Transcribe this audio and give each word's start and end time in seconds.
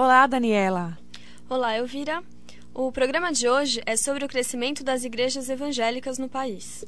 Olá, 0.00 0.28
Daniela. 0.28 0.96
Olá, 1.50 1.76
Elvira. 1.76 2.22
O 2.72 2.92
programa 2.92 3.32
de 3.32 3.48
hoje 3.48 3.82
é 3.84 3.96
sobre 3.96 4.24
o 4.24 4.28
crescimento 4.28 4.84
das 4.84 5.02
igrejas 5.02 5.50
evangélicas 5.50 6.18
no 6.18 6.28
país. 6.28 6.84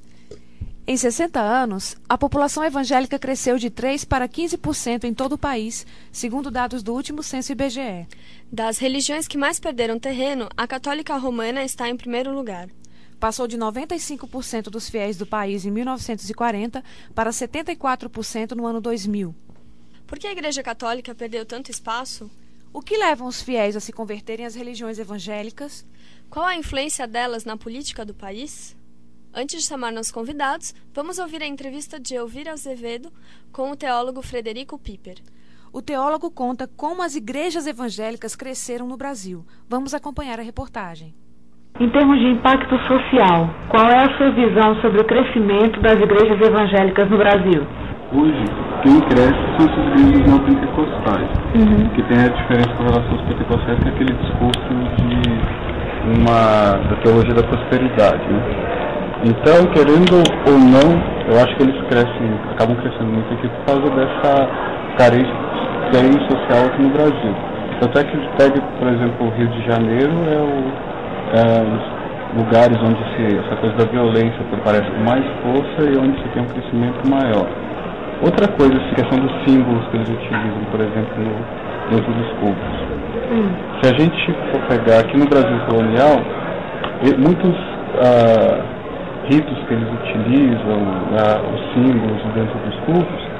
Em 0.86 0.96
60 0.96 1.40
anos, 1.40 1.96
a 2.08 2.16
população 2.16 2.64
evangélica 2.64 3.18
cresceu 3.18 3.58
de 3.58 3.68
3 3.68 4.04
para 4.04 4.28
15% 4.28 5.02
em 5.02 5.12
todo 5.12 5.32
o 5.32 5.38
país, 5.38 5.84
segundo 6.12 6.52
dados 6.52 6.84
do 6.84 6.94
último 6.94 7.20
censo 7.20 7.50
IBGE. 7.50 8.06
Das 8.52 8.78
religiões 8.78 9.26
que 9.26 9.36
mais 9.36 9.58
perderam 9.58 9.98
terreno, 9.98 10.48
a 10.56 10.64
católica 10.68 11.16
romana 11.16 11.64
está 11.64 11.88
em 11.88 11.96
primeiro 11.96 12.32
lugar. 12.32 12.68
Passou 13.18 13.48
de 13.48 13.58
95% 13.58 14.70
dos 14.70 14.88
fiéis 14.88 15.16
do 15.16 15.26
país 15.26 15.64
em 15.64 15.72
1940 15.72 16.84
para 17.12 17.30
74% 17.30 18.52
no 18.52 18.68
ano 18.68 18.80
2000. 18.80 19.34
Por 20.06 20.16
que 20.16 20.28
a 20.28 20.32
Igreja 20.32 20.62
Católica 20.62 21.12
perdeu 21.12 21.44
tanto 21.44 21.72
espaço? 21.72 22.30
O 22.72 22.80
que 22.80 22.96
leva 22.96 23.24
os 23.24 23.42
fiéis 23.42 23.74
a 23.74 23.80
se 23.80 23.92
converterem 23.92 24.46
às 24.46 24.54
religiões 24.54 24.98
evangélicas? 25.00 25.84
Qual 26.30 26.46
a 26.46 26.54
influência 26.54 27.04
delas 27.06 27.44
na 27.44 27.56
política 27.56 28.04
do 28.04 28.14
país? 28.14 28.76
Antes 29.34 29.62
de 29.62 29.68
chamar 29.68 29.92
nossos 29.92 30.12
convidados, 30.12 30.72
vamos 30.94 31.18
ouvir 31.18 31.42
a 31.42 31.46
entrevista 31.46 31.98
de 31.98 32.14
Elvira 32.14 32.52
Azevedo 32.52 33.12
com 33.52 33.72
o 33.72 33.76
teólogo 33.76 34.22
Frederico 34.22 34.78
Piper. 34.78 35.16
O 35.72 35.82
teólogo 35.82 36.30
conta 36.30 36.68
como 36.76 37.02
as 37.02 37.16
igrejas 37.16 37.66
evangélicas 37.66 38.36
cresceram 38.36 38.86
no 38.86 38.96
Brasil. 38.96 39.44
Vamos 39.68 39.92
acompanhar 39.92 40.38
a 40.38 40.44
reportagem. 40.44 41.12
Em 41.80 41.90
termos 41.90 42.18
de 42.20 42.26
impacto 42.26 42.76
social, 42.86 43.50
qual 43.70 43.88
é 43.90 43.98
a 43.98 44.16
sua 44.16 44.30
visão 44.30 44.80
sobre 44.80 45.00
o 45.00 45.06
crescimento 45.06 45.80
das 45.80 45.98
igrejas 45.98 46.40
evangélicas 46.40 47.10
no 47.10 47.18
Brasil? 47.18 47.62
Hoje, 48.12 48.44
quem 48.82 49.00
cresce 49.02 49.38
são 49.54 49.66
essas 49.70 50.00
igrejas 50.00 50.26
não 50.26 50.38
pentecostais, 50.40 51.30
uhum. 51.54 51.88
que 51.94 52.02
tem 52.02 52.18
a 52.18 52.28
diferença 52.28 52.74
com 52.74 52.82
relação 52.82 53.12
aos 53.12 53.22
pentecostais, 53.22 53.78
que 53.78 53.88
é 53.88 53.92
aquele 53.92 54.14
discurso 54.14 54.74
de 54.98 56.18
uma 56.18 56.74
da 56.90 56.96
teologia 57.04 57.34
da 57.34 57.46
prosperidade, 57.46 58.26
né? 58.26 58.42
Então, 59.22 59.62
querendo 59.74 60.18
ou 60.42 60.58
não, 60.58 60.90
eu 61.30 61.38
acho 61.38 61.54
que 61.54 61.62
eles 61.62 61.80
crescem, 61.86 62.34
acabam 62.50 62.74
crescendo 62.78 63.12
muito 63.12 63.32
aqui 63.32 63.48
por 63.48 63.64
causa 63.66 63.90
dessa 63.94 64.48
carência 64.98 65.50
tem 65.92 66.10
social 66.26 66.66
aqui 66.66 66.82
no 66.82 66.90
Brasil. 66.90 67.34
Tanto 67.80 67.98
é 67.98 68.04
que 68.04 68.16
pega, 68.38 68.60
por 68.78 68.88
exemplo, 68.88 69.26
o 69.26 69.30
Rio 69.30 69.48
de 69.48 69.66
Janeiro 69.66 70.12
é, 70.26 70.38
o, 70.38 70.58
é 71.38 71.62
os 71.62 72.42
lugares 72.42 72.76
onde 72.82 72.98
se, 73.14 73.38
essa 73.38 73.56
coisa 73.56 73.76
da 73.76 73.84
violência 73.84 74.40
aparece 74.52 74.90
com 74.90 75.00
mais 75.04 75.24
força 75.42 75.90
e 75.90 75.98
onde 75.98 76.20
se 76.22 76.28
tem 76.30 76.42
um 76.42 76.46
crescimento 76.46 77.08
maior. 77.08 77.69
Outra 78.22 78.48
coisa, 78.48 78.74
essa 78.74 78.94
questão 78.94 79.18
dos 79.18 79.32
símbolos 79.46 79.86
que 79.88 79.96
eles 79.96 80.10
utilizam, 80.10 80.64
por 80.70 80.80
exemplo, 80.80 81.14
no, 81.18 81.96
dentro 81.96 82.12
dos 82.12 82.28
cultos. 82.38 82.70
Hum. 83.32 83.48
Se 83.82 83.94
a 83.94 83.98
gente 83.98 84.32
for 84.52 84.60
pegar 84.68 85.00
aqui 85.00 85.16
no 85.16 85.26
Brasil 85.26 85.58
colonial, 85.68 86.20
muitos 87.18 87.54
ah, 87.96 88.60
ritos 89.30 89.58
que 89.66 89.74
eles 89.74 89.88
utilizam, 89.88 90.80
né, 91.10 91.40
os 91.54 91.60
símbolos 91.72 92.22
dentro 92.34 92.58
dos 92.58 92.76
cultos, 92.84 93.30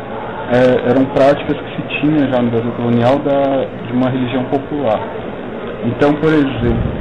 é, 0.51 0.91
eram 0.91 1.05
práticas 1.15 1.57
que 1.57 1.77
se 1.77 2.01
tinha 2.01 2.29
já 2.29 2.43
no 2.43 2.51
Brasil 2.51 2.73
colonial 2.73 3.19
da, 3.21 3.65
de 3.87 3.93
uma 3.93 4.11
religião 4.11 4.45
popular. 4.45 5.01
Então, 5.85 6.13
por 6.15 6.33
exemplo, 6.33 7.01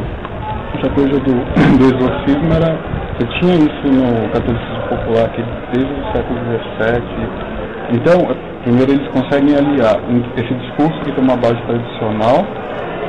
essa 0.76 0.90
coisa 0.92 1.20
do, 1.20 1.34
do 1.78 1.86
exorcismo 1.86 2.54
era. 2.54 3.00
Você 3.20 3.28
tinha 3.42 3.56
isso 3.56 3.88
no 3.92 4.30
catolicismo 4.30 4.82
popular 4.88 5.26
aqui 5.26 5.44
desde 5.74 5.92
o 5.92 6.04
século 6.16 6.40
XVII. 6.40 7.49
Então, 7.92 8.22
primeiro 8.64 8.92
eles 8.92 9.08
conseguem 9.10 9.56
aliar 9.56 9.98
esse 10.38 10.54
discurso 10.54 11.00
que 11.02 11.12
tem 11.12 11.24
uma 11.24 11.38
base 11.38 11.58
tradicional, 11.66 12.46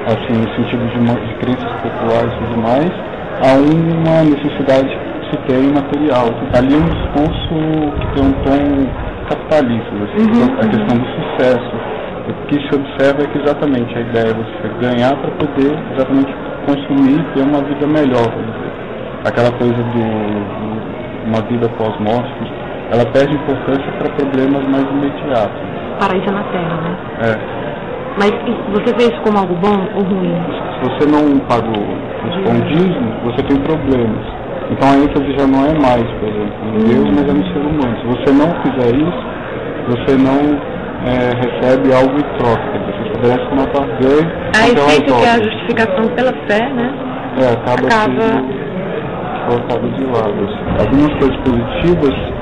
assim, 0.09 0.41
no 0.41 0.49
sentido 0.57 0.87
de, 0.89 0.99
uma, 0.99 1.21
de 1.21 1.35
crenças 1.35 1.71
populares 1.83 2.33
e 2.33 2.47
tudo 2.47 2.63
mais, 2.63 2.91
a 3.45 3.57
uma 3.61 4.25
necessidade 4.25 4.89
se 5.31 5.37
tem 5.47 5.69
material. 5.73 6.27
Ali 6.57 6.75
é 6.75 6.79
um 6.79 6.89
discurso 6.89 7.55
que 8.01 8.07
tem 8.15 8.25
um 8.25 8.33
tom 8.43 9.11
capitalista, 9.29 9.95
assim, 10.05 10.25
uhum. 10.27 10.55
a 10.59 10.67
questão 10.67 10.97
do 10.99 11.07
sucesso. 11.07 12.01
O 12.29 12.47
que 12.47 12.55
se 12.61 12.75
observa 12.75 13.23
é 13.23 13.27
que 13.27 13.39
exatamente 13.39 13.97
a 13.97 14.01
ideia 14.01 14.31
é 14.31 14.35
você 14.35 14.69
ganhar 14.81 15.17
para 15.17 15.31
poder 15.33 15.77
exatamente 15.95 16.33
consumir 16.67 17.21
e 17.21 17.35
ter 17.35 17.43
uma 17.43 17.61
vida 17.63 17.87
melhor. 17.87 18.29
Aquela 19.25 19.53
coisa 19.53 19.75
de 19.75 20.03
uma 21.27 21.43
vida 21.49 21.69
pós-morte, 21.77 22.60
ela 22.91 23.05
perde 23.13 23.35
importância 23.35 23.93
para 23.99 24.11
problemas 24.15 24.63
mais 24.69 24.85
imediatos. 24.91 25.61
Paraíso 26.01 26.33
na 26.33 26.43
Terra, 26.45 26.77
né? 26.83 26.97
É. 27.23 27.61
Mas 28.19 28.33
você 28.75 28.93
vê 28.97 29.05
isso 29.13 29.21
como 29.23 29.39
algo 29.39 29.55
bom 29.55 29.79
ou 29.95 30.03
ruim? 30.03 30.35
Se 30.75 30.91
você 30.91 31.07
não 31.09 31.39
paga 31.47 31.69
o 31.69 32.01
respondismo, 32.27 33.13
você 33.25 33.43
tem 33.45 33.57
problemas. 33.63 34.27
Então 34.71 34.91
a 34.91 34.97
ênfase 34.97 35.39
já 35.39 35.47
não 35.47 35.65
é 35.67 35.75
mais, 35.79 36.05
por 36.19 36.29
exemplo, 36.29 36.55
em 36.67 36.79
Deus, 36.85 37.09
mas 37.11 37.29
é 37.29 37.33
no 37.33 37.47
ser 37.47 37.61
humano. 37.61 37.97
Se 38.01 38.07
você 38.07 38.33
não 38.35 38.51
fizer 38.63 38.97
isso, 38.97 39.25
você 39.87 40.17
não 40.19 40.41
é, 41.07 41.33
recebe 41.35 41.93
algo 41.93 42.15
em 42.19 42.39
troca. 42.39 42.79
Você 42.87 43.09
estabelece 43.09 43.47
uma 43.53 43.67
barganha. 43.67 44.51
Aí 44.57 44.77
feito 44.77 45.15
que 45.15 45.25
é 45.25 45.31
a 45.31 45.43
justificação 45.43 46.05
pela 46.15 46.33
fé, 46.49 46.69
né? 46.71 46.93
É, 47.41 47.53
acaba, 47.53 47.87
acaba... 47.87 48.23
sendo 48.23 48.61
colocado 49.47 49.89
de 49.97 50.05
lado. 50.05 50.39
Assim. 50.45 50.85
Algumas 50.85 51.13
coisas 51.19 51.37
positivas 51.39 52.40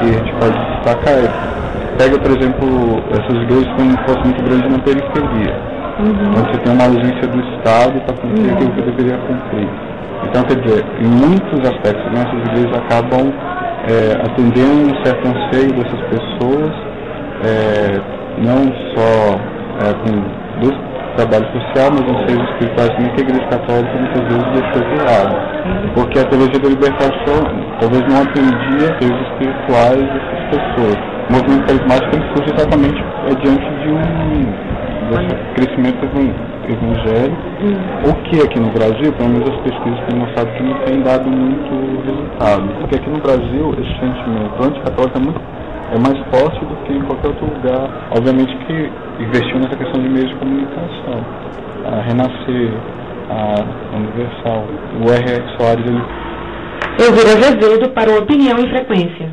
que 0.00 0.06
a 0.06 0.12
gente 0.12 0.32
pode 0.40 0.58
destacar 0.58 1.14
é, 1.14 1.60
pega, 1.98 2.18
por 2.18 2.30
exemplo, 2.30 3.02
essas 3.12 3.42
igrejas 3.42 3.68
que 3.68 3.76
têm 3.76 3.88
um 3.88 4.08
foco 4.08 4.24
muito 4.24 4.42
grande 4.42 4.68
na 4.68 4.78
periferia. 4.78 5.54
Uhum. 6.00 6.30
Onde 6.30 6.50
você 6.50 6.58
tem 6.64 6.72
uma 6.72 6.84
ausência 6.84 7.26
do 7.28 7.40
Estado 7.40 8.00
para 8.00 8.16
cumprir 8.16 8.46
uhum. 8.46 8.54
aquilo 8.54 8.72
que 8.72 8.82
deveria 8.82 9.18
cumprir. 9.18 9.68
Então, 10.24 10.42
quer 10.44 10.60
dizer, 10.60 10.84
em 11.00 11.08
muitos 11.08 11.60
aspectos, 11.60 12.04
né, 12.12 12.24
essas 12.24 12.40
igrejas 12.48 12.78
acabam 12.78 13.32
é, 13.88 14.12
atendendo 14.24 14.92
um 14.92 15.04
certo 15.04 15.28
anseio 15.28 15.72
dessas 15.72 16.00
pessoas, 16.08 16.72
é, 17.44 18.00
não 18.38 18.72
só 18.94 19.40
é, 19.80 19.92
com 20.02 20.40
trabalho 21.16 21.46
social, 21.52 21.90
mas 21.92 22.04
anseios 22.04 22.50
espirituais 22.50 22.90
também 22.90 23.10
que 23.14 23.20
a 23.20 23.24
Igreja 23.24 23.46
Católica 23.48 23.92
muitas 23.98 24.22
vezes 24.24 24.46
deixou 24.54 24.82
de 24.88 24.96
lado. 25.04 25.34
Porque 25.94 26.18
a 26.18 26.24
teologia 26.24 26.60
da 26.60 26.68
libertação 26.68 27.38
talvez 27.80 28.02
não 28.08 28.22
atendia 28.22 28.86
anseios 28.90 29.20
espirituais 29.28 30.04
dessas 30.12 30.42
pessoas. 30.50 30.98
O 31.28 31.32
movimento 31.32 31.66
carismático 31.66 32.12
surge 32.34 32.50
exatamente 32.54 33.00
é, 33.26 33.34
diante 33.42 33.68
de 33.82 33.88
um 33.90 34.70
crescimento 35.54 36.04
evangélico, 36.68 37.42
hum. 37.62 38.10
o 38.10 38.14
que 38.24 38.40
aqui 38.42 38.60
no 38.60 38.70
Brasil, 38.70 39.12
pelo 39.12 39.30
menos 39.30 39.50
as 39.50 39.56
pesquisas 39.62 40.00
têm 40.08 40.18
mostrado 40.18 40.50
que 40.52 40.62
não 40.62 40.74
tem 40.84 41.02
dado 41.02 41.28
muito 41.28 42.06
resultado. 42.06 42.68
Porque 42.80 42.96
aqui 42.96 43.10
no 43.10 43.18
Brasil, 43.18 43.74
esse 43.78 43.92
sentimento 43.98 44.62
anticatólico 44.62 45.18
é, 45.18 45.20
muito, 45.20 45.40
é 45.92 45.98
mais 45.98 46.18
forte 46.30 46.64
do 46.64 46.76
que 46.84 46.92
em 46.92 47.02
qualquer 47.02 47.28
outro 47.28 47.46
lugar. 47.46 47.90
Obviamente 48.16 48.56
que 48.66 48.90
investiu 49.20 49.58
nessa 49.58 49.76
questão 49.76 50.02
de 50.02 50.08
meios 50.08 50.28
de 50.30 50.38
comunicação. 50.38 51.24
A 51.84 52.02
Renascer, 52.02 52.72
a 53.30 53.96
Universal, 53.96 54.64
o 55.04 55.10
R. 55.10 55.56
Soares, 55.56 55.86
ele... 55.86 56.00
Eu 56.98 57.12
viro 57.14 57.28
Azevedo 57.30 57.90
para 57.92 58.18
Opinião 58.18 58.58
e 58.58 58.68
Frequência. 58.68 59.30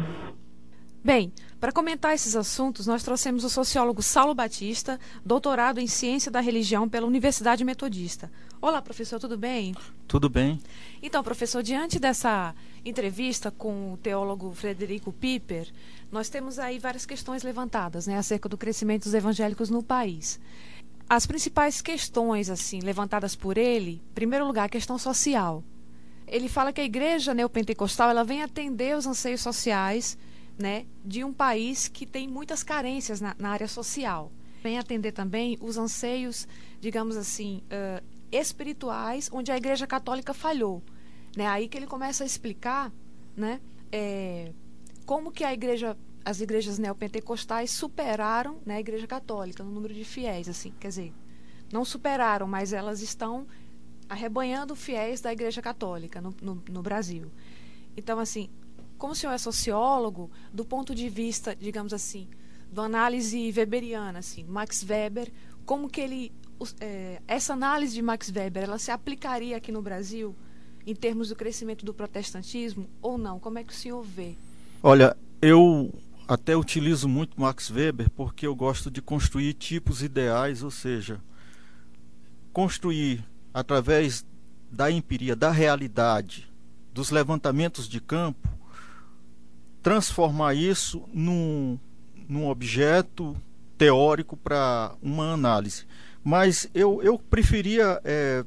Bem, 1.03 1.31
para 1.59 1.71
comentar 1.71 2.13
esses 2.13 2.35
assuntos, 2.35 2.85
nós 2.85 3.03
trouxemos 3.03 3.43
o 3.43 3.49
sociólogo 3.49 4.01
Saulo 4.01 4.35
Batista, 4.35 4.99
doutorado 5.25 5.79
em 5.79 5.87
Ciência 5.87 6.31
da 6.31 6.39
Religião 6.39 6.87
pela 6.87 7.07
Universidade 7.07 7.65
Metodista. 7.65 8.29
Olá, 8.59 8.81
professor, 8.81 9.19
tudo 9.19 9.37
bem? 9.37 9.75
Tudo 10.07 10.27
bem. 10.27 10.59
Então, 10.99 11.23
professor, 11.23 11.61
diante 11.61 11.99
dessa 11.99 12.55
entrevista 12.83 13.51
com 13.51 13.93
o 13.93 13.97
teólogo 13.97 14.51
Frederico 14.51 15.13
Piper, 15.13 15.67
nós 16.11 16.27
temos 16.27 16.57
aí 16.57 16.79
várias 16.79 17.05
questões 17.05 17.43
levantadas, 17.43 18.07
né, 18.07 18.17
acerca 18.17 18.49
do 18.49 18.57
crescimento 18.57 19.03
dos 19.03 19.13
evangélicos 19.13 19.69
no 19.69 19.83
país. 19.83 20.39
As 21.07 21.27
principais 21.27 21.81
questões 21.83 22.49
assim 22.49 22.79
levantadas 22.79 23.35
por 23.35 23.59
ele, 23.59 24.01
em 24.09 24.13
primeiro 24.15 24.47
lugar, 24.47 24.65
a 24.65 24.69
questão 24.69 24.97
social. 24.97 25.63
Ele 26.27 26.49
fala 26.49 26.73
que 26.73 26.81
a 26.81 26.85
igreja 26.85 27.35
neopentecostal 27.35 28.09
ela 28.09 28.23
vem 28.23 28.41
atender 28.41 28.97
os 28.97 29.05
anseios 29.05 29.41
sociais 29.41 30.17
né, 30.57 30.87
de 31.05 31.23
um 31.23 31.31
país 31.31 31.87
que 31.87 32.07
tem 32.07 32.27
muitas 32.27 32.63
carências 32.63 33.21
na, 33.21 33.35
na 33.37 33.49
área 33.49 33.67
social. 33.67 34.31
Vem 34.63 34.79
atender 34.79 35.11
também 35.11 35.59
os 35.61 35.77
anseios, 35.77 36.47
digamos 36.81 37.15
assim, 37.15 37.61
uh, 37.67 38.16
espirituais, 38.31 39.29
onde 39.31 39.51
a 39.51 39.57
Igreja 39.57 39.87
Católica 39.87 40.33
falhou. 40.33 40.83
Né? 41.35 41.47
Aí 41.47 41.67
que 41.67 41.77
ele 41.77 41.87
começa 41.87 42.23
a 42.23 42.27
explicar 42.27 42.91
né, 43.35 43.61
é, 43.91 44.51
como 45.05 45.31
que 45.31 45.43
a 45.43 45.53
igreja, 45.53 45.95
as 46.25 46.41
igrejas 46.41 46.79
neopentecostais 46.79 47.71
superaram 47.71 48.59
né, 48.65 48.75
a 48.75 48.79
Igreja 48.79 49.07
Católica 49.07 49.63
no 49.63 49.71
número 49.71 49.93
de 49.93 50.03
fiéis. 50.03 50.49
assim 50.49 50.73
Quer 50.79 50.87
dizer, 50.89 51.13
não 51.71 51.85
superaram, 51.85 52.47
mas 52.47 52.73
elas 52.73 53.01
estão 53.01 53.47
arrebanhando 54.09 54.75
fiéis 54.75 55.21
da 55.21 55.31
Igreja 55.31 55.61
Católica 55.61 56.21
no, 56.21 56.33
no, 56.41 56.63
no 56.69 56.81
Brasil. 56.81 57.31
Então, 57.95 58.19
assim, 58.19 58.49
como 58.97 59.13
o 59.13 59.15
senhor 59.15 59.33
é 59.33 59.37
sociólogo, 59.37 60.31
do 60.51 60.65
ponto 60.65 60.95
de 60.95 61.09
vista, 61.09 61.55
digamos 61.55 61.93
assim, 61.93 62.27
do 62.71 62.81
análise 62.81 63.53
weberiana, 63.55 64.19
assim, 64.19 64.43
Max 64.43 64.83
Weber, 64.83 65.31
como 65.65 65.89
que 65.89 66.01
ele 66.01 66.31
é, 66.79 67.21
essa 67.27 67.53
análise 67.53 67.93
de 67.93 68.01
Max 68.01 68.31
Weber 68.33 68.63
ela 68.63 68.79
se 68.79 68.91
aplicaria 68.91 69.57
aqui 69.57 69.71
no 69.71 69.81
Brasil 69.81 70.35
em 70.85 70.95
termos 70.95 71.29
do 71.29 71.35
crescimento 71.35 71.85
do 71.85 71.93
protestantismo 71.93 72.89
ou 73.01 73.17
não? 73.17 73.39
Como 73.39 73.59
é 73.59 73.63
que 73.63 73.73
o 73.73 73.75
senhor 73.75 74.01
vê? 74.03 74.35
Olha, 74.81 75.15
eu 75.41 75.93
até 76.27 76.55
utilizo 76.55 77.07
muito 77.07 77.39
Max 77.39 77.69
Weber 77.69 78.09
porque 78.09 78.47
eu 78.47 78.55
gosto 78.55 78.91
de 78.91 79.01
construir 79.01 79.53
tipos 79.53 80.01
ideais, 80.01 80.63
ou 80.63 80.71
seja, 80.71 81.21
construir 82.51 83.23
através 83.53 84.25
da 84.71 84.91
empiria, 84.91 85.35
da 85.35 85.51
realidade, 85.51 86.49
dos 86.93 87.11
levantamentos 87.11 87.87
de 87.87 88.01
campo, 88.01 88.49
transformar 89.81 90.53
isso 90.53 91.07
num, 91.13 91.79
num 92.27 92.47
objeto 92.49 93.35
teórico 93.77 94.35
para 94.35 94.95
uma 95.01 95.31
análise. 95.31 95.85
Mas 96.27 96.69
eu, 96.73 97.01
eu 97.01 97.17
preferia 97.17 98.01
é, 98.03 98.43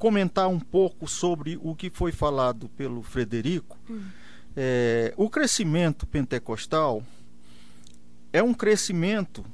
comentar 0.00 0.48
um 0.48 0.58
pouco 0.58 1.06
sobre 1.06 1.56
o 1.62 1.76
que 1.76 1.88
foi 1.88 2.10
falado 2.10 2.68
pelo 2.70 3.04
Frederico. 3.04 3.78
Hum. 3.88 4.02
É, 4.56 5.14
o 5.16 5.30
crescimento 5.30 6.04
pentecostal 6.08 7.00
é 8.32 8.42
um 8.42 8.52
crescimento 8.52 9.44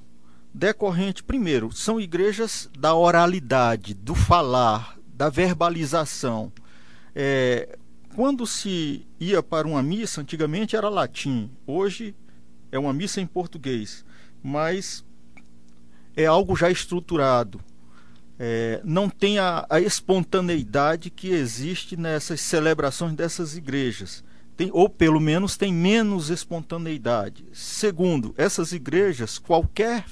decorrente, 0.55 1.23
primeiro, 1.23 1.71
são 1.71 2.01
igrejas 2.01 2.71
da 2.79 2.95
oralidade, 2.95 3.93
do 3.93 4.15
falar, 4.15 4.99
da 5.13 5.29
verbalização. 5.29 6.51
É, 7.15 7.77
quando 8.17 8.47
se 8.47 9.07
ia 9.21 9.43
para 9.43 9.69
uma 9.69 9.83
missa, 9.83 10.23
antigamente 10.23 10.77
era 10.77 10.89
latim, 10.89 11.51
hoje 11.67 12.17
é 12.73 12.79
uma 12.79 12.95
missa 12.95 13.21
em 13.21 13.27
português, 13.27 14.03
mas 14.43 15.05
é 16.19 16.27
algo 16.27 16.57
já 16.57 16.69
estruturado. 16.69 17.61
É, 18.41 18.81
não 18.85 19.09
tem 19.09 19.39
a, 19.39 19.65
a, 19.71 19.81
espontaneidade 19.81 21.11
que 21.11 21.29
existe 21.29 21.97
nessas 21.97 22.41
celebrações 22.41 23.15
dessas 23.15 23.57
igrejas. 23.57 24.25
Tem, 24.57 24.69
ou 24.73 24.89
pelo 24.89 25.21
menos 25.21 25.57
tem 25.57 25.73
menos 25.73 26.29
espontaneidade. 26.29 27.45
Segundo, 27.53 28.35
essas 28.37 28.73
igrejas, 28.73 29.39
qualquer 29.39 30.05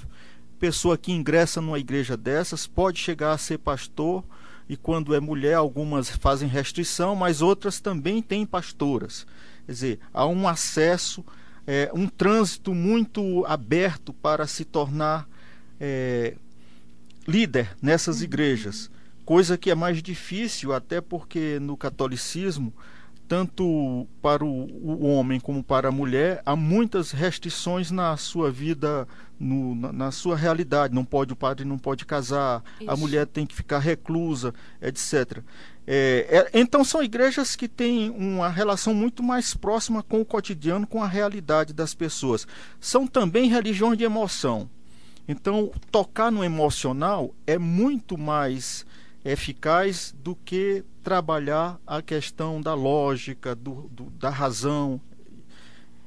pessoa 0.60 0.96
que 0.96 1.10
ingressa 1.10 1.60
numa 1.60 1.78
igreja 1.78 2.16
dessas 2.16 2.68
pode 2.68 3.00
chegar 3.00 3.32
a 3.32 3.38
ser 3.38 3.58
pastor, 3.58 4.24
e 4.68 4.76
quando 4.76 5.12
é 5.12 5.18
mulher, 5.18 5.54
algumas 5.54 6.08
fazem 6.08 6.48
restrição, 6.48 7.16
mas 7.16 7.42
outras 7.42 7.80
também 7.80 8.22
têm 8.22 8.46
pastoras. 8.46 9.26
Quer 9.66 9.72
dizer, 9.72 10.00
há 10.14 10.24
um 10.24 10.46
acesso, 10.46 11.24
é, 11.66 11.90
um 11.92 12.06
trânsito 12.06 12.72
muito 12.72 13.44
aberto 13.46 14.12
para 14.12 14.46
se 14.46 14.64
tornar 14.64 15.28
é, 15.80 16.36
líder 17.26 17.76
nessas 17.82 18.22
igrejas, 18.22 18.90
coisa 19.24 19.58
que 19.58 19.70
é 19.70 19.74
mais 19.74 20.02
difícil, 20.02 20.72
até 20.72 21.00
porque 21.00 21.58
no 21.60 21.76
catolicismo, 21.76 22.72
tanto 23.28 24.06
para 24.22 24.44
o, 24.44 24.48
o 24.48 25.06
homem 25.08 25.40
como 25.40 25.62
para 25.62 25.88
a 25.88 25.92
mulher, 25.92 26.40
há 26.46 26.54
muitas 26.54 27.10
restrições 27.10 27.90
na 27.90 28.16
sua 28.16 28.50
vida, 28.52 29.06
no, 29.38 29.74
na, 29.74 29.92
na, 29.92 30.10
sua 30.12 30.36
realidade. 30.36 30.94
Não 30.94 31.04
pode 31.04 31.32
o 31.32 31.36
padre 31.36 31.64
não 31.64 31.78
pode 31.78 32.04
casar, 32.04 32.62
Isso. 32.80 32.88
a 32.90 32.96
mulher 32.96 33.26
tem 33.26 33.44
que 33.44 33.54
ficar 33.54 33.80
reclusa, 33.80 34.54
etc. 34.80 35.42
É, 35.88 36.48
é, 36.52 36.60
então 36.60 36.84
são 36.84 37.02
igrejas 37.02 37.54
que 37.54 37.68
têm 37.68 38.10
uma 38.10 38.48
relação 38.48 38.94
muito 38.94 39.22
mais 39.22 39.54
próxima 39.54 40.02
com 40.02 40.20
o 40.20 40.24
cotidiano, 40.24 40.86
com 40.86 41.02
a 41.02 41.06
realidade 41.08 41.72
das 41.72 41.94
pessoas. 41.94 42.46
São 42.80 43.06
também 43.06 43.48
religiões 43.48 43.98
de 43.98 44.04
emoção. 44.04 44.70
Então, 45.28 45.72
tocar 45.90 46.30
no 46.30 46.44
emocional 46.44 47.34
é 47.46 47.58
muito 47.58 48.16
mais 48.16 48.86
eficaz 49.24 50.14
do 50.22 50.36
que 50.36 50.84
trabalhar 51.02 51.80
a 51.86 52.00
questão 52.00 52.60
da 52.60 52.74
lógica, 52.74 53.54
do, 53.54 53.88
do, 53.88 54.04
da 54.10 54.30
razão, 54.30 55.00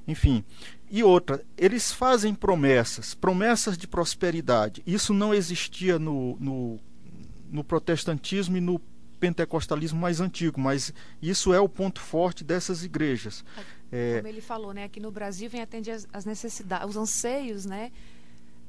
enfim. 0.08 0.44
E 0.90 1.04
outra, 1.04 1.44
eles 1.58 1.92
fazem 1.92 2.34
promessas, 2.34 3.14
promessas 3.14 3.78
de 3.78 3.88
prosperidade. 3.88 4.82
Isso 4.88 5.14
não 5.14 5.34
existia 5.34 6.00
no, 6.00 6.38
no, 6.40 6.80
no 7.52 7.64
protestantismo 7.64 8.58
e 8.58 8.62
no 8.62 8.82
pentecostalismo 9.20 10.00
mais 10.00 10.22
antigo, 10.22 10.60
mas 10.60 10.94
isso 11.22 11.54
é 11.54 11.60
o 11.60 11.68
ponto 11.68 12.00
forte 12.00 12.44
dessas 12.44 12.84
igrejas. 12.84 13.44
Como 13.54 13.66
é, 13.92 14.22
ele 14.26 14.42
falou, 14.42 14.74
né, 14.74 14.86
aqui 14.86 15.00
no 15.00 15.12
Brasil 15.12 15.50
vem 15.50 15.62
atender 15.62 15.92
as, 15.92 16.08
as 16.14 16.26
necessidades, 16.26 16.90
os 16.90 16.96
anseios, 16.96 17.66
né, 17.66 17.92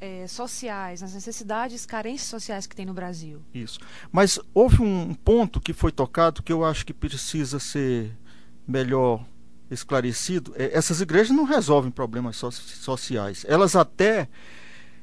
é, 0.01 0.27
sociais, 0.27 1.03
as 1.03 1.13
necessidades, 1.13 1.85
carências 1.85 2.29
sociais 2.29 2.67
que 2.67 2.75
tem 2.75 2.87
no 2.87 2.95
Brasil. 2.95 3.43
Isso. 3.53 3.79
Mas 4.11 4.39
houve 4.55 4.83
um 4.83 5.15
ponto 5.15 5.61
que 5.61 5.73
foi 5.73 5.93
tocado 5.93 6.43
que 6.43 6.53
eu 6.53 6.65
acho 6.65 6.87
que 6.87 6.95
precisa 6.95 7.59
ser 7.59 8.17
melhor 8.67 9.25
esclarecido. 9.71 10.55
É, 10.57 10.77
essas 10.77 11.01
igrejas 11.01 11.37
não 11.37 11.45
resolvem 11.45 11.91
problemas 11.91 12.37
so 12.37 12.51
sociais. 12.51 13.45
Elas 13.47 13.77
até, 13.77 14.29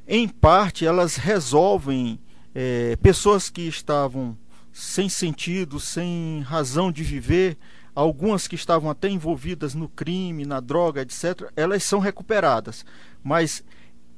em 0.07 0.27
parte, 0.27 0.85
elas 0.85 1.15
resolvem 1.15 2.19
é, 2.55 2.95
pessoas 2.95 3.49
que 3.49 3.61
estavam 3.61 4.37
sem 4.73 5.09
sentido, 5.09 5.79
sem 5.79 6.41
razão 6.41 6.91
de 6.91 7.03
viver, 7.03 7.57
algumas 7.95 8.47
que 8.47 8.55
estavam 8.55 8.91
até 8.91 9.09
envolvidas 9.09 9.73
no 9.73 9.89
crime, 9.89 10.45
na 10.45 10.59
droga, 10.59 11.01
etc., 11.01 11.51
elas 11.55 11.83
são 11.83 11.99
recuperadas. 11.99 12.85
Mas 13.23 13.63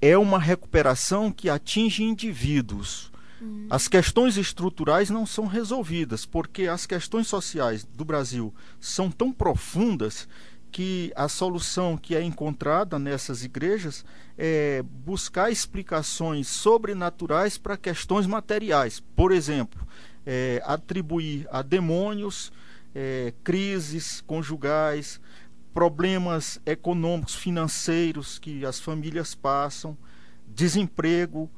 é 0.01 0.18
uma 0.18 0.40
recuperação 0.40 1.31
que 1.31 1.50
atinge 1.50 2.04
indivíduos. 2.04 3.12
Hum. 3.42 3.68
As 3.69 3.88
questões 3.88 4.38
estruturais 4.38 5.10
não 5.10 5.25
são 5.25 5.46
resolvidas, 5.46 6.25
porque 6.25 6.68
as 6.68 6.86
questões 6.86 7.28
sociais 7.28 7.84
do 7.84 8.06
Brasil 8.06 8.54
são 8.80 9.10
tão 9.10 9.31
profundas 9.31 10.28
que 10.72 11.12
a 11.16 11.28
solução 11.28 11.98
que 11.98 12.16
é 12.16 12.22
encontrada 12.22 13.00
nessas 13.00 13.44
igrejas 13.44 14.06
é 14.38 14.84
buscar 14.84 15.51
explicações 15.51 16.48
sobrenaturais 16.48 17.57
para 17.57 17.75
questões 17.75 18.28
materiais. 18.28 19.01
Por 19.16 19.31
exemplo, 19.31 19.88
é, 20.25 20.62
atribuir 20.66 21.48
a 21.51 21.62
demônios 21.62 22.51
é, 22.94 23.34
crises 23.44 24.22
conjugais, 24.22 25.19
problemas 25.80 26.60
econômicos, 26.66 27.36
financeiros 27.36 28.38
que 28.38 28.66
as 28.66 28.81
famílias 28.81 29.34
passam, 29.34 29.98
desemprego 30.46 31.50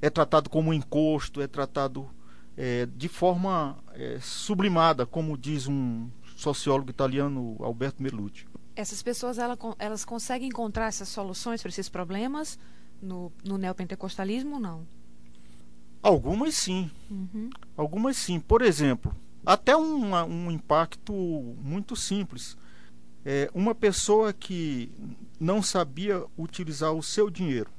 é 0.00 0.08
tratado 0.08 0.48
como 0.48 0.72
encosto, 0.72 1.42
é 1.42 1.48
tratado 1.48 2.08
é, 2.56 2.86
de 2.86 3.08
forma 3.08 3.76
é, 3.94 4.20
sublimada, 4.20 5.04
como 5.04 5.36
diz 5.36 5.66
um 5.66 6.08
sociólogo 6.36 6.88
italiano, 6.88 7.56
Alberto 7.58 8.00
Melucci. 8.00 8.46
Essas 8.76 9.02
pessoas 9.02 9.38
elas, 9.38 9.58
elas 9.80 10.04
conseguem 10.04 10.50
encontrar 10.50 10.86
essas 10.86 11.08
soluções 11.08 11.60
para 11.60 11.70
esses 11.70 11.88
problemas 11.88 12.56
no, 13.02 13.32
no 13.44 13.58
neopentecostalismo 13.58 14.54
ou 14.54 14.60
não? 14.60 14.86
Algumas 16.00 16.54
sim. 16.54 16.88
Uhum. 17.10 17.50
Algumas 17.76 18.16
sim. 18.18 18.38
Por 18.38 18.62
exemplo, 18.62 19.12
até 19.44 19.76
um, 19.76 20.14
um 20.14 20.48
impacto 20.52 21.12
muito 21.60 21.96
simples 21.96 22.56
é, 23.24 23.50
uma 23.54 23.74
pessoa 23.74 24.32
que 24.32 24.90
não 25.40 25.62
sabia 25.62 26.24
utilizar 26.36 26.92
o 26.92 27.02
seu 27.02 27.30
dinheiro, 27.30 27.70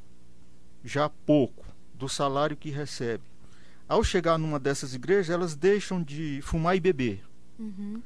já 0.83 1.09
pouco, 1.09 1.65
do 1.93 2.09
salário 2.09 2.57
que 2.57 2.69
recebe, 2.69 3.23
ao 3.87 4.03
chegar 4.03 4.37
numa 4.37 4.59
dessas 4.59 4.93
igrejas, 4.93 5.29
elas 5.29 5.55
deixam 5.55 6.01
de 6.01 6.41
fumar 6.41 6.75
e 6.75 6.79
beber. 6.79 7.23
Uhum. 7.57 8.01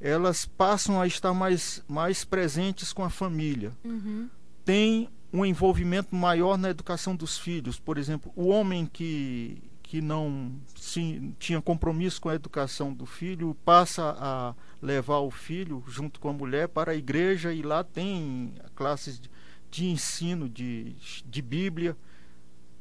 Elas 0.00 0.44
passam 0.44 1.00
a 1.00 1.06
estar 1.06 1.32
mais, 1.32 1.82
mais 1.88 2.24
presentes 2.24 2.92
com 2.92 3.04
a 3.04 3.10
família. 3.10 3.72
Uhum. 3.84 4.28
Tem 4.64 5.08
um 5.32 5.46
envolvimento 5.46 6.14
maior 6.14 6.58
na 6.58 6.70
educação 6.70 7.14
dos 7.14 7.38
filhos. 7.38 7.78
Por 7.78 7.96
exemplo, 7.96 8.32
o 8.34 8.48
homem 8.48 8.84
que 8.84 9.62
que 9.92 10.00
não 10.00 10.50
sim, 10.74 11.34
tinha 11.38 11.60
compromisso 11.60 12.18
com 12.18 12.30
a 12.30 12.34
educação 12.34 12.94
do 12.94 13.04
filho 13.04 13.54
passa 13.62 14.16
a 14.18 14.54
levar 14.80 15.18
o 15.18 15.30
filho 15.30 15.84
junto 15.86 16.18
com 16.18 16.30
a 16.30 16.32
mulher 16.32 16.66
para 16.66 16.92
a 16.92 16.94
igreja 16.94 17.52
e 17.52 17.60
lá 17.60 17.84
tem 17.84 18.54
classes 18.74 19.20
de, 19.20 19.30
de 19.70 19.84
ensino 19.84 20.48
de, 20.48 20.96
de 21.26 21.42
Bíblia. 21.42 21.94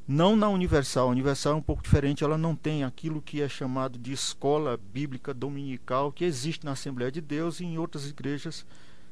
Não 0.07 0.37
na 0.37 0.47
Universal. 0.47 1.09
A 1.09 1.11
Universal 1.11 1.51
é 1.51 1.55
um 1.57 1.61
pouco 1.61 1.83
diferente, 1.83 2.23
ela 2.23 2.37
não 2.37 2.55
tem 2.55 2.85
aquilo 2.85 3.21
que 3.21 3.41
é 3.41 3.49
chamado 3.49 3.99
de 3.99 4.13
escola 4.13 4.79
bíblica 4.93 5.33
dominical 5.33 6.13
que 6.13 6.23
existe 6.23 6.63
na 6.63 6.71
Assembleia 6.71 7.11
de 7.11 7.19
Deus 7.19 7.59
e 7.59 7.65
em 7.65 7.77
outras 7.77 8.09
igrejas 8.09 8.65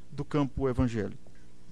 do 0.10 0.24
campo 0.24 0.70
evangélico. 0.70 1.29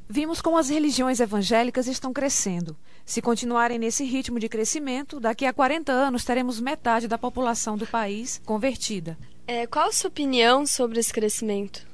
Vimos 0.10 0.42
como 0.42 0.58
as 0.58 0.70
religiões 0.70 1.20
evangélicas 1.20 1.88
estão 1.88 2.14
crescendo. 2.14 2.76
Se 3.06 3.22
continuarem 3.22 3.78
nesse 3.78 4.04
ritmo 4.04 4.40
de 4.40 4.48
crescimento, 4.48 5.20
daqui 5.20 5.46
a 5.46 5.54
40 5.54 5.92
anos 5.92 6.24
teremos 6.24 6.60
metade 6.60 7.08
da 7.08 7.18
população 7.18 7.78
do 7.78 7.86
país 7.86 8.42
convertida. 8.46 9.18
É, 9.46 9.68
qual 9.68 9.90
a 9.90 9.92
sua 9.92 10.10
opinião 10.10 10.66
sobre 10.66 11.00
esse 11.00 11.14
crescimento? 11.14 11.86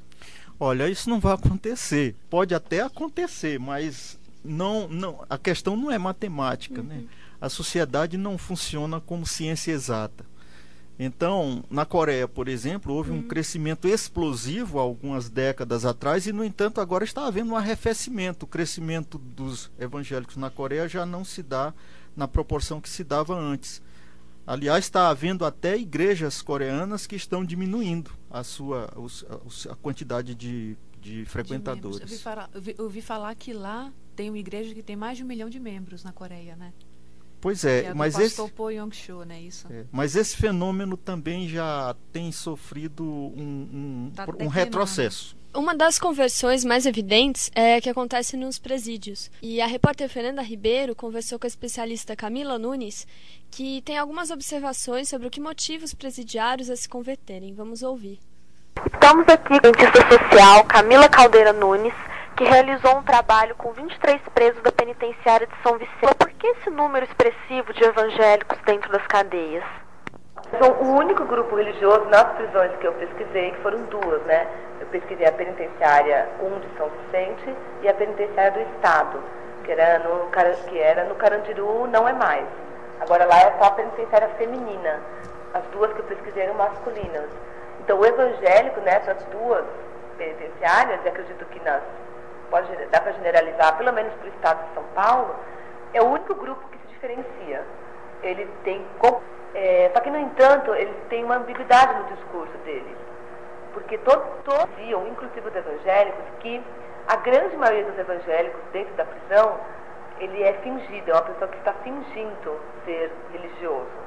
Olha, 0.59 0.89
isso 0.89 1.09
não 1.09 1.19
vai 1.19 1.33
acontecer. 1.33 2.15
Pode 2.29 2.53
até 2.53 2.81
acontecer, 2.81 3.59
mas 3.59 4.17
não, 4.43 4.87
não, 4.87 5.25
a 5.29 5.37
questão 5.37 5.75
não 5.75 5.89
é 5.91 5.97
matemática, 5.97 6.81
né? 6.81 6.95
uhum. 6.95 7.01
né? 7.01 7.07
a 7.41 7.49
sociedade 7.49 8.17
não 8.17 8.37
funciona 8.37 9.01
como 9.01 9.27
ciência 9.27 9.71
exata. 9.71 10.25
Então, 10.97 11.63
na 11.69 11.85
Coreia, 11.85 12.27
por 12.27 12.47
exemplo, 12.47 12.93
houve 12.93 13.11
um 13.11 13.15
uhum. 13.15 13.27
crescimento 13.27 13.87
explosivo 13.87 14.77
algumas 14.77 15.27
décadas 15.27 15.85
atrás 15.85 16.27
e, 16.27 16.31
no 16.31 16.43
entanto, 16.43 16.79
agora 16.79 17.03
está 17.03 17.25
havendo 17.25 17.51
um 17.51 17.55
arrefecimento. 17.55 18.43
O 18.43 18.47
crescimento 18.47 19.17
dos 19.17 19.71
evangélicos 19.79 20.37
na 20.37 20.51
Coreia 20.51 20.87
já 20.87 21.05
não 21.05 21.25
se 21.25 21.41
dá 21.41 21.73
na 22.15 22.27
proporção 22.27 22.79
que 22.79 22.89
se 22.89 23.03
dava 23.03 23.35
antes. 23.35 23.81
Aliás, 24.45 24.85
está 24.85 25.09
havendo 25.09 25.45
até 25.45 25.77
igrejas 25.77 26.41
coreanas 26.41 27.07
que 27.07 27.15
estão 27.15 27.45
diminuindo 27.45 28.11
a 28.29 28.43
sua 28.43 28.93
a, 29.69 29.75
quantidade 29.75 30.35
de, 30.35 30.77
de 31.01 31.25
frequentadores. 31.25 31.97
De 31.97 32.03
eu, 32.03 32.07
vi 32.07 32.17
falar, 32.17 32.49
eu, 32.53 32.61
vi, 32.61 32.75
eu 32.77 32.89
vi 32.89 33.01
falar 33.01 33.33
que 33.35 33.53
lá 33.53 33.91
tem 34.15 34.29
uma 34.29 34.37
igreja 34.37 34.75
que 34.75 34.83
tem 34.83 34.95
mais 34.95 35.17
de 35.17 35.23
um 35.23 35.27
milhão 35.27 35.49
de 35.49 35.59
membros 35.59 36.03
na 36.03 36.11
Coreia, 36.11 36.55
né? 36.55 36.73
Pois 37.43 37.65
é, 37.65 37.87
é 37.87 37.93
mas 37.93 38.17
esse 38.17 38.41
Cho, 38.93 39.25
né, 39.25 39.37
isso? 39.41 39.67
É, 39.69 39.83
mas 39.91 40.15
esse 40.15 40.37
fenômeno 40.37 40.95
também 40.95 41.45
já 41.45 41.93
tem 42.13 42.31
sofrido 42.31 43.03
um, 43.03 44.07
um, 44.07 44.11
tá 44.15 44.25
um 44.39 44.47
retrocesso. 44.47 45.35
Uma 45.53 45.75
das 45.75 45.99
conversões 45.99 46.63
mais 46.63 46.85
evidentes 46.85 47.51
é 47.53 47.81
que 47.81 47.89
acontece 47.89 48.37
nos 48.37 48.57
presídios. 48.57 49.29
E 49.41 49.59
a 49.59 49.67
repórter 49.67 50.07
Fernanda 50.07 50.41
Ribeiro 50.41 50.95
conversou 50.95 51.37
com 51.37 51.45
a 51.45 51.49
especialista 51.49 52.15
Camila 52.15 52.57
Nunes, 52.57 53.05
que 53.51 53.81
tem 53.81 53.97
algumas 53.97 54.31
observações 54.31 55.09
sobre 55.09 55.27
o 55.27 55.29
que 55.29 55.41
motiva 55.41 55.83
os 55.83 55.93
presidiários 55.93 56.69
a 56.69 56.77
se 56.77 56.87
converterem. 56.87 57.53
Vamos 57.53 57.83
ouvir. 57.83 58.19
Estamos 58.85 59.27
aqui 59.27 59.59
com 59.59 59.67
a 59.67 59.73
cientista 59.77 60.17
social 60.17 60.63
Camila 60.63 61.09
Caldeira 61.09 61.51
Nunes, 61.51 61.93
que 62.35 62.43
realizou 62.43 62.97
um 62.97 63.03
trabalho 63.03 63.55
com 63.55 63.71
23 63.71 64.21
presos 64.33 64.61
da 64.63 64.71
penitenciária 64.71 65.45
de 65.45 65.53
São 65.61 65.77
Vicente. 65.77 66.15
Por 66.17 66.29
que 66.31 66.47
esse 66.47 66.69
número 66.69 67.05
expressivo 67.05 67.71
de 67.73 67.83
evangélicos 67.83 68.57
dentro 68.65 68.91
das 68.91 69.05
cadeias? 69.07 69.63
O 70.81 70.85
único 70.97 71.25
grupo 71.25 71.55
religioso 71.55 72.05
nas 72.05 72.25
prisões 72.33 72.71
que 72.77 72.87
eu 72.87 72.93
pesquisei, 72.93 73.51
que 73.51 73.61
foram 73.61 73.81
duas, 73.83 74.21
né? 74.23 74.47
Eu 74.79 74.87
pesquisei 74.87 75.25
a 75.25 75.31
penitenciária 75.31 76.27
1 76.41 76.59
de 76.59 76.77
São 76.77 76.89
Vicente 76.89 77.55
e 77.81 77.87
a 77.87 77.93
penitenciária 77.93 78.51
do 78.51 78.59
Estado, 78.75 79.19
que 79.63 79.71
era 79.71 79.99
no, 79.99 80.29
que 80.67 80.79
era 80.79 81.05
no 81.05 81.15
Carandiru, 81.15 81.87
não 81.87 82.07
é 82.07 82.13
mais. 82.13 82.45
Agora 82.99 83.25
lá 83.25 83.39
é 83.39 83.53
só 83.57 83.65
a 83.65 83.71
penitenciária 83.71 84.29
feminina. 84.37 84.99
As 85.53 85.63
duas 85.71 85.93
que 85.93 85.99
eu 85.99 86.05
pesquisei 86.05 86.43
eram 86.43 86.55
masculinas. 86.55 87.29
Então 87.79 87.99
o 87.99 88.05
evangélico 88.05 88.81
nessas 88.81 89.23
duas 89.25 89.65
penitenciárias, 90.17 90.99
e 91.03 91.07
acredito 91.07 91.45
que 91.45 91.59
nas 91.61 91.81
pode 92.53 92.67
dá 92.91 93.01
para 93.01 93.13
generalizar, 93.13 93.75
pelo 93.77 93.91
menos 93.91 94.13
para 94.13 94.25
o 94.25 94.29
estado 94.29 94.67
de 94.67 94.73
São 94.75 94.83
Paulo, 94.93 95.35
é 95.91 96.01
o 96.03 96.05
único 96.05 96.35
grupo 96.35 96.61
que 96.69 96.77
se 96.77 96.87
diferencia. 96.93 97.63
Ele 98.21 98.47
tem. 98.63 98.85
É, 99.55 99.89
só 99.91 99.99
que, 100.01 100.11
no 100.11 100.19
entanto, 100.19 100.73
eles 100.75 100.95
têm 101.09 101.23
uma 101.23 101.37
ambiguidade 101.37 101.95
no 101.95 102.15
discurso 102.15 102.55
deles. 102.59 102.97
Porque 103.73 103.97
todos, 103.97 104.23
diziam, 104.77 105.07
inclusive 105.07 105.47
os 105.47 105.55
evangélicos, 105.55 106.23
que 106.41 106.63
a 107.07 107.15
grande 107.15 107.57
maioria 107.57 107.85
dos 107.85 107.97
evangélicos 107.97 108.61
dentro 108.71 108.93
da 108.93 109.05
prisão, 109.05 109.57
ele 110.19 110.43
é 110.43 110.53
fingido, 110.53 111.09
é 111.09 111.13
uma 111.13 111.23
pessoa 111.23 111.49
que 111.49 111.57
está 111.57 111.73
fingindo 111.83 112.61
ser 112.85 113.11
religioso. 113.31 114.03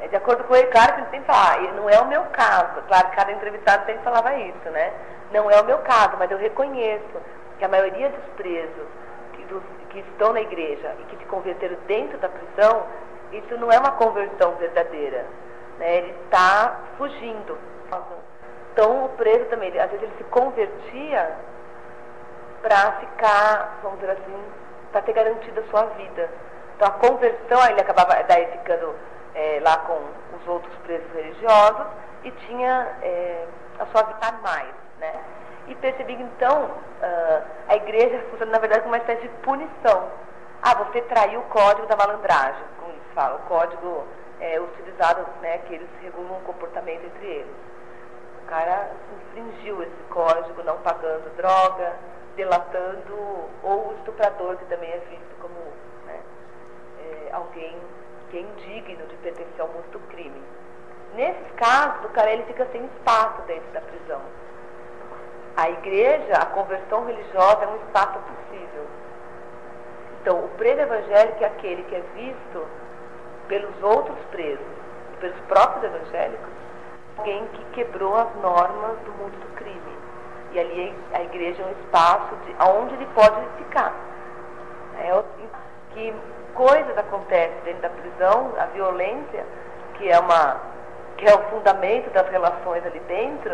É 0.00 0.08
de 0.08 0.16
acordo 0.16 0.42
com 0.44 0.54
ele, 0.54 0.66
claro 0.66 0.94
que 0.94 1.00
ele 1.00 1.10
tem 1.10 1.20
que 1.20 1.26
falar, 1.26 1.62
e 1.62 1.72
não 1.72 1.88
é 1.88 1.98
o 2.00 2.06
meu 2.06 2.24
caso, 2.26 2.82
claro 2.88 3.08
cada 3.16 3.32
entrevistado 3.32 3.86
sempre 3.86 4.02
falava 4.02 4.34
isso, 4.36 4.70
né? 4.70 4.92
Não 5.32 5.50
é 5.50 5.60
o 5.60 5.64
meu 5.64 5.78
caso, 5.78 6.16
mas 6.18 6.30
eu 6.30 6.38
reconheço 6.38 7.20
que 7.58 7.64
a 7.64 7.68
maioria 7.68 8.08
dos 8.08 8.24
presos 8.36 8.86
que, 9.32 9.44
dos, 9.44 9.62
que 9.90 9.98
estão 10.00 10.32
na 10.32 10.40
igreja 10.40 10.94
e 11.00 11.02
que 11.04 11.16
se 11.16 11.24
converteram 11.24 11.76
dentro 11.86 12.18
da 12.18 12.28
prisão, 12.28 12.84
isso 13.32 13.56
não 13.58 13.70
é 13.70 13.78
uma 13.78 13.92
conversão 13.92 14.54
verdadeira. 14.56 15.24
Né? 15.78 15.98
Ele 15.98 16.14
está 16.24 16.80
fugindo. 16.96 17.58
Então 18.72 19.06
o 19.06 19.08
preso 19.10 19.44
também, 19.46 19.68
às 19.78 19.90
vezes 19.90 20.02
ele 20.04 20.14
se 20.18 20.24
convertia 20.24 21.36
para 22.62 22.92
ficar, 22.92 23.78
vamos 23.82 23.98
dizer 24.00 24.12
assim, 24.12 24.44
para 24.92 25.02
ter 25.02 25.12
garantido 25.12 25.60
a 25.60 25.64
sua 25.64 25.84
vida. 25.96 26.28
Então 26.76 26.88
a 26.88 26.92
conversão, 26.92 27.64
ele 27.70 27.80
acabava 27.80 28.22
daí 28.28 28.46
ficando 28.52 28.94
é, 29.34 29.60
lá 29.62 29.78
com 29.78 29.98
os 30.36 30.48
outros 30.48 30.74
presos 30.84 31.10
religiosos 31.12 31.86
e 32.24 32.30
tinha 32.30 32.88
é, 33.02 33.46
a 33.78 33.86
sua 33.86 34.02
vida 34.02 34.32
mais, 34.42 34.74
né? 35.00 35.24
e 35.68 35.74
percebi 35.74 36.16
que 36.16 36.22
então 36.22 36.64
uh, 36.64 37.44
a 37.68 37.76
igreja 37.76 38.24
funciona 38.30 38.52
na 38.52 38.58
verdade 38.58 38.80
como 38.80 38.94
uma 38.94 38.98
espécie 38.98 39.22
de 39.22 39.28
punição. 39.42 40.10
Ah, 40.62 40.74
você 40.74 41.02
traiu 41.02 41.40
o 41.40 41.44
código 41.44 41.86
da 41.86 41.96
malandragem, 41.96 42.64
como 42.80 42.90
eles 42.90 43.02
falam, 43.14 43.36
o 43.36 43.42
código 43.42 44.04
é, 44.40 44.58
utilizado, 44.60 45.24
né, 45.40 45.58
que 45.58 45.74
eles 45.74 45.88
regulam 46.02 46.38
o 46.38 46.40
comportamento 46.40 47.04
entre 47.04 47.26
eles. 47.26 47.54
O 48.42 48.46
cara 48.46 48.90
infringiu 49.14 49.82
esse 49.82 50.02
código 50.10 50.62
não 50.64 50.78
pagando 50.78 51.30
droga, 51.36 51.92
delatando, 52.34 53.14
ou 53.62 53.90
o 53.90 53.94
estuprador, 53.98 54.56
que 54.56 54.64
também 54.64 54.90
é 54.90 54.98
visto 55.10 55.36
como 55.40 55.54
né, 56.06 56.20
é, 56.98 57.28
alguém 57.32 57.76
que 58.30 58.38
é 58.38 58.40
indigno 58.40 59.06
de 59.06 59.16
pertencer 59.16 59.60
ao 59.60 59.68
mundo 59.68 59.90
do 59.92 60.00
crime. 60.08 60.42
Nesses 61.14 61.52
casos, 61.56 62.04
o 62.04 62.08
cara 62.08 62.32
ele 62.32 62.44
fica 62.44 62.66
sem 62.72 62.84
espaço 62.84 63.42
dentro 63.42 63.70
da 63.70 63.80
prisão 63.80 64.20
a 65.58 65.70
igreja, 65.70 66.34
a 66.34 66.46
conversão 66.46 67.04
religiosa 67.04 67.64
é 67.64 67.66
um 67.66 67.76
espaço 67.78 68.16
possível. 68.20 68.86
Então, 70.20 70.44
o 70.44 70.48
preso 70.50 70.80
evangélico 70.82 71.42
é 71.42 71.46
aquele 71.48 71.82
que 71.82 71.96
é 71.96 72.02
visto 72.14 72.64
pelos 73.48 73.82
outros 73.82 74.16
presos, 74.30 74.64
pelos 75.18 75.36
próprios 75.48 75.82
evangélicos, 75.82 76.48
alguém 77.16 77.44
que 77.48 77.64
quebrou 77.72 78.14
as 78.14 78.32
normas 78.36 78.98
do 79.00 79.10
mundo 79.14 79.36
do 79.36 79.56
crime. 79.56 79.98
E 80.52 80.60
ali 80.60 80.94
a 81.12 81.22
igreja 81.22 81.60
é 81.60 81.66
um 81.66 81.72
espaço 81.72 82.36
de, 82.46 82.54
onde 82.62 82.94
ele 82.94 83.06
pode 83.06 83.44
ficar. 83.58 83.92
É, 85.00 85.24
que 85.90 86.14
coisas 86.54 86.96
acontecem 86.96 87.58
dentro 87.64 87.82
da 87.82 87.90
prisão, 87.90 88.52
a 88.60 88.66
violência, 88.66 89.44
que 89.94 90.08
é, 90.08 90.20
uma, 90.20 90.60
que 91.18 91.24
é 91.24 91.34
o 91.34 91.50
fundamento 91.50 92.10
das 92.12 92.28
relações 92.30 92.84
ali 92.86 93.00
dentro, 93.00 93.50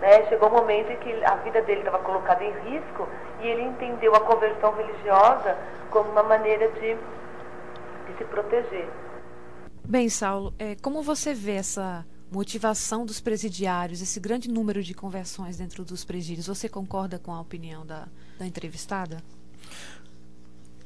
né? 0.00 0.26
Chegou 0.28 0.48
um 0.48 0.52
momento 0.52 0.90
em 0.92 0.96
que 0.96 1.24
a 1.24 1.34
vida 1.36 1.60
dele 1.62 1.80
estava 1.80 1.98
colocada 1.98 2.42
em 2.44 2.52
risco 2.70 3.08
e 3.42 3.46
ele 3.46 3.62
entendeu 3.62 4.14
a 4.14 4.20
conversão 4.20 4.72
religiosa 4.74 5.56
como 5.90 6.10
uma 6.10 6.22
maneira 6.22 6.68
de, 6.68 6.94
de 6.94 8.18
se 8.18 8.24
proteger. 8.24 8.88
Bem, 9.84 10.08
Saulo, 10.08 10.54
é, 10.58 10.76
como 10.76 11.02
você 11.02 11.34
vê 11.34 11.56
essa 11.56 12.06
motivação 12.30 13.04
dos 13.04 13.20
presidiários, 13.20 14.00
esse 14.00 14.20
grande 14.20 14.48
número 14.48 14.82
de 14.82 14.94
conversões 14.94 15.56
dentro 15.56 15.84
dos 15.84 16.04
presídios? 16.04 16.46
Você 16.46 16.68
concorda 16.68 17.18
com 17.18 17.32
a 17.32 17.40
opinião 17.40 17.84
da, 17.84 18.06
da 18.38 18.46
entrevistada? 18.46 19.22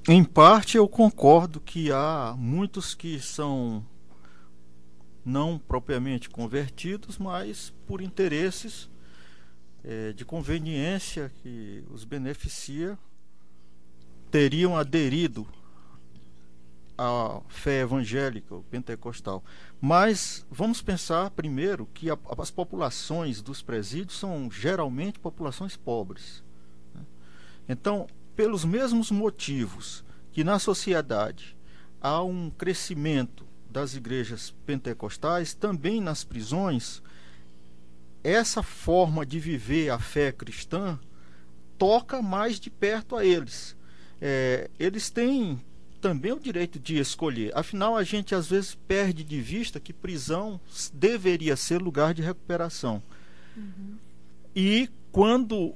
Em 0.08 0.24
parte, 0.24 0.76
eu 0.76 0.88
concordo 0.88 1.60
que 1.60 1.92
há 1.92 2.34
muitos 2.36 2.94
que 2.94 3.20
são 3.20 3.84
não 5.24 5.58
propriamente 5.58 6.28
convertidos, 6.28 7.18
mas 7.18 7.72
por 7.86 8.00
interesses 8.00 8.90
é, 9.84 10.12
de 10.12 10.24
conveniência 10.24 11.32
que 11.42 11.84
os 11.90 12.04
beneficia 12.04 12.98
teriam 14.30 14.76
aderido 14.76 15.46
à 16.96 17.40
fé 17.48 17.80
evangélica 17.80 18.54
ou 18.54 18.62
pentecostal. 18.64 19.42
Mas 19.80 20.46
vamos 20.50 20.80
pensar 20.80 21.30
primeiro 21.30 21.86
que 21.92 22.10
a, 22.10 22.18
as 22.38 22.50
populações 22.50 23.42
dos 23.42 23.62
presídios 23.62 24.18
são 24.18 24.50
geralmente 24.50 25.18
populações 25.18 25.76
pobres. 25.76 26.42
Né? 26.94 27.02
Então, 27.68 28.06
pelos 28.36 28.64
mesmos 28.64 29.10
motivos 29.10 30.04
que 30.32 30.42
na 30.42 30.58
sociedade 30.58 31.56
há 32.00 32.22
um 32.22 32.50
crescimento 32.50 33.44
das 33.72 33.94
igrejas 33.94 34.54
pentecostais, 34.64 35.54
também 35.54 36.00
nas 36.00 36.22
prisões 36.22 37.02
essa 38.22 38.62
forma 38.62 39.26
de 39.26 39.40
viver 39.40 39.90
a 39.90 39.98
fé 39.98 40.30
cristã 40.30 40.98
toca 41.76 42.22
mais 42.22 42.60
de 42.60 42.70
perto 42.70 43.16
a 43.16 43.24
eles. 43.24 43.76
É, 44.20 44.70
eles 44.78 45.10
têm 45.10 45.60
também 46.00 46.32
o 46.32 46.38
direito 46.38 46.78
de 46.78 46.98
escolher. 46.98 47.50
Afinal, 47.56 47.96
a 47.96 48.04
gente 48.04 48.34
às 48.34 48.48
vezes 48.48 48.74
perde 48.74 49.24
de 49.24 49.40
vista 49.40 49.80
que 49.80 49.92
prisão 49.92 50.60
deveria 50.92 51.56
ser 51.56 51.78
lugar 51.82 52.14
de 52.14 52.22
recuperação. 52.22 53.02
Uhum. 53.56 53.96
E 54.54 54.88
quando 55.10 55.74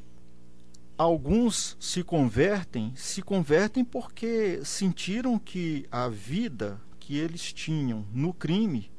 alguns 0.97 1.77
se 1.81 2.03
convertem, 2.03 2.93
se 2.95 3.23
convertem 3.23 3.85
porque 3.85 4.61
sentiram 4.65 5.39
que 5.39 5.87
a 5.91 6.09
vida 6.09 6.81
que 7.07 7.17
eles 7.17 7.53
tinham 7.53 8.05
no 8.13 8.35
crime 8.35 8.91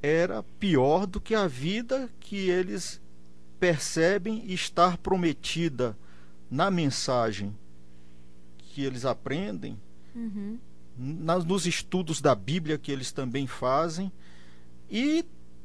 era 0.00 0.44
pior 0.60 1.04
do 1.04 1.20
que 1.20 1.34
a 1.34 1.48
vida 1.48 2.08
que 2.20 2.48
eles 2.48 3.02
percebem 3.58 4.52
estar 4.52 4.96
prometida 4.96 5.98
na 6.48 6.70
mensagem 6.70 7.52
que 8.56 8.84
eles 8.84 9.04
aprendem, 9.04 9.76
uhum. 10.14 10.60
nos 10.96 11.66
estudos 11.66 12.20
da 12.20 12.36
Bíblia 12.36 12.78
que 12.78 12.92
eles 12.92 13.10
também 13.10 13.48
fazem 13.48 14.12
e 14.88 15.24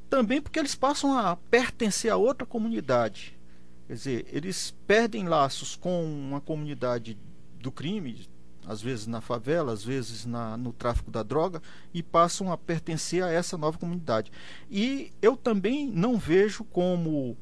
também 0.10 0.42
porque 0.42 0.58
eles 0.58 0.74
passam 0.74 1.16
a 1.16 1.36
pertencer 1.36 2.12
a 2.12 2.18
outra 2.18 2.48
comunidade. 2.48 3.38
Quer 3.86 3.94
dizer, 3.94 4.26
eles 4.32 4.74
perdem 4.88 5.28
laços 5.28 5.76
com 5.76 6.04
uma 6.04 6.42
comunidade 6.42 7.16
do 7.60 7.72
crime, 7.72 8.28
às 8.66 8.82
vezes 8.82 9.08
na 9.08 9.22
favela, 9.22 9.74
às 9.74 9.84
vezes 9.84 10.26
na, 10.26 10.58
no 10.58 10.72
tráfico 10.72 11.12
da 11.12 11.24
droga, 11.24 11.62
e 11.94 12.04
passam 12.04 12.52
a 12.52 12.58
pertencer 12.58 13.24
a 13.24 13.32
essa 13.32 13.58
nova 13.58 13.78
comunidade. 13.78 14.32
E 14.70 15.12
eu 15.22 15.36
também 15.36 15.88
não 15.88 16.18
vejo 16.18 16.64
como 16.66 17.38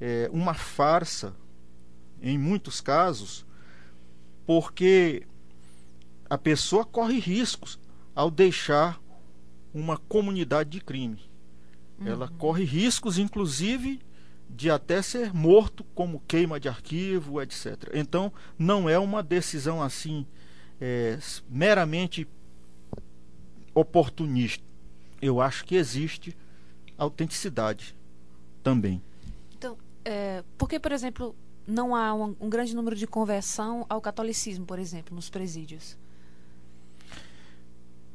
é, 0.00 0.28
uma 0.32 0.54
farsa, 0.54 1.34
em 2.20 2.38
muitos 2.38 2.80
casos, 2.80 3.46
porque 4.46 5.26
a 6.28 6.38
pessoa 6.38 6.84
corre 6.84 7.18
riscos 7.18 7.78
ao 8.14 8.30
deixar 8.30 9.00
uma 9.72 9.96
comunidade 9.96 10.70
de 10.70 10.80
crime. 10.80 11.20
Uhum. 11.98 12.08
Ela 12.08 12.28
corre 12.28 12.64
riscos, 12.64 13.18
inclusive, 13.18 14.00
de 14.48 14.70
até 14.70 15.02
ser 15.02 15.34
morto, 15.34 15.84
como 15.94 16.22
queima 16.26 16.60
de 16.60 16.68
arquivo, 16.68 17.40
etc. 17.42 17.90
Então, 17.92 18.32
não 18.58 18.88
é 18.88 18.98
uma 18.98 19.22
decisão 19.22 19.82
assim 19.82 20.26
é, 20.80 21.18
meramente 21.48 22.26
oportunista. 23.74 24.64
Eu 25.20 25.40
acho 25.40 25.64
que 25.64 25.74
existe 25.74 26.36
autenticidade 26.96 27.96
também. 28.62 29.02
Então, 29.56 29.76
é, 30.04 30.44
por 30.56 30.68
que, 30.68 30.78
por 30.78 30.92
exemplo, 30.92 31.34
não 31.66 31.94
há 31.94 32.14
um, 32.14 32.36
um, 32.40 32.48
grande 32.48 32.74
número 32.74 32.94
de 32.96 33.06
conversão 33.06 33.86
ao 33.88 34.00
catolicismo, 34.00 34.66
por 34.66 34.78
exemplo, 34.78 35.14
nos 35.14 35.30
presídios? 35.30 35.96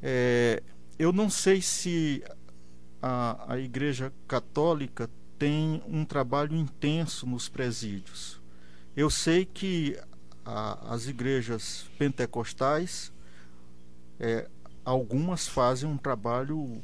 É, 0.02 0.62
eu 0.98 1.12
não 1.12 1.30
sei 1.30 1.62
se 1.62 2.24
a, 3.02 3.54
a 3.54 3.60
Igreja 3.60 4.14
Católica 4.28 5.10
tem 5.38 5.82
um 5.88 6.06
trabalho 6.06 6.56
intenso 6.56 7.26
nos 7.26 7.48
presídios. 7.48 8.42
Eu 8.96 9.10
sei 9.10 9.46
que 9.46 9.98
a, 10.50 10.94
as 10.94 11.08
igrejas 11.08 11.90
pentecostais, 11.98 13.14
é, 14.20 14.50
algumas 14.84 15.48
fazem 15.48 15.88
um 15.88 15.98
trabalho 15.98 16.82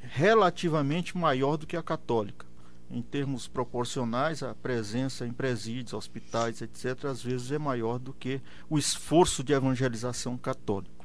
relativamente 0.00 1.16
maior 1.16 1.56
do 1.56 1.66
que 1.66 1.76
a 1.76 1.82
católica. 1.82 2.46
Em 2.90 3.02
termos 3.02 3.46
proporcionais, 3.46 4.42
a 4.42 4.54
presença 4.54 5.26
em 5.26 5.32
presídios, 5.32 5.92
hospitais, 5.92 6.62
etc., 6.62 7.06
às 7.06 7.22
vezes 7.22 7.52
é 7.52 7.58
maior 7.58 7.98
do 7.98 8.12
que 8.12 8.40
o 8.68 8.78
esforço 8.78 9.42
de 9.42 9.52
evangelização 9.52 10.38
católica. 10.38 10.97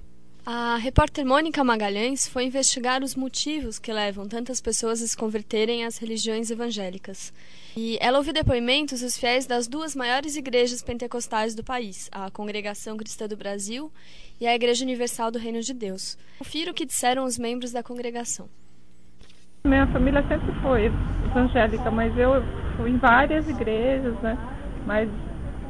A 0.45 0.75
repórter 0.75 1.25
Mônica 1.25 1.63
Magalhães 1.63 2.27
foi 2.27 2.43
investigar 2.43 3.01
os 3.01 3.15
motivos 3.15 3.79
que 3.79 3.93
levam 3.93 4.27
tantas 4.27 4.59
pessoas 4.59 5.01
a 5.01 5.07
se 5.07 5.15
converterem 5.15 5.85
às 5.85 5.97
religiões 5.97 6.51
evangélicas. 6.51 7.33
E 7.77 7.97
ela 8.01 8.17
ouviu 8.17 8.33
depoimentos 8.33 8.99
dos 8.99 9.17
fiéis 9.17 9.45
das 9.45 9.69
duas 9.69 9.95
maiores 9.95 10.35
igrejas 10.35 10.83
pentecostais 10.83 11.55
do 11.55 11.63
país, 11.63 12.09
a 12.11 12.29
Congregação 12.29 12.97
Cristã 12.97 13.25
do 13.25 13.37
Brasil 13.37 13.89
e 14.37 14.45
a 14.45 14.53
Igreja 14.53 14.83
Universal 14.83 15.31
do 15.31 15.39
Reino 15.39 15.61
de 15.61 15.73
Deus. 15.73 16.17
Confira 16.39 16.71
o 16.71 16.73
que 16.73 16.85
disseram 16.85 17.23
os 17.23 17.37
membros 17.39 17.71
da 17.71 17.81
congregação. 17.81 18.49
Minha 19.63 19.87
família 19.87 20.27
sempre 20.27 20.53
foi 20.61 20.91
evangélica, 21.25 21.89
mas 21.89 22.17
eu 22.17 22.43
fui 22.75 22.89
em 22.89 22.97
várias 22.97 23.47
igrejas, 23.47 24.13
né? 24.19 24.37
Mas 24.85 25.09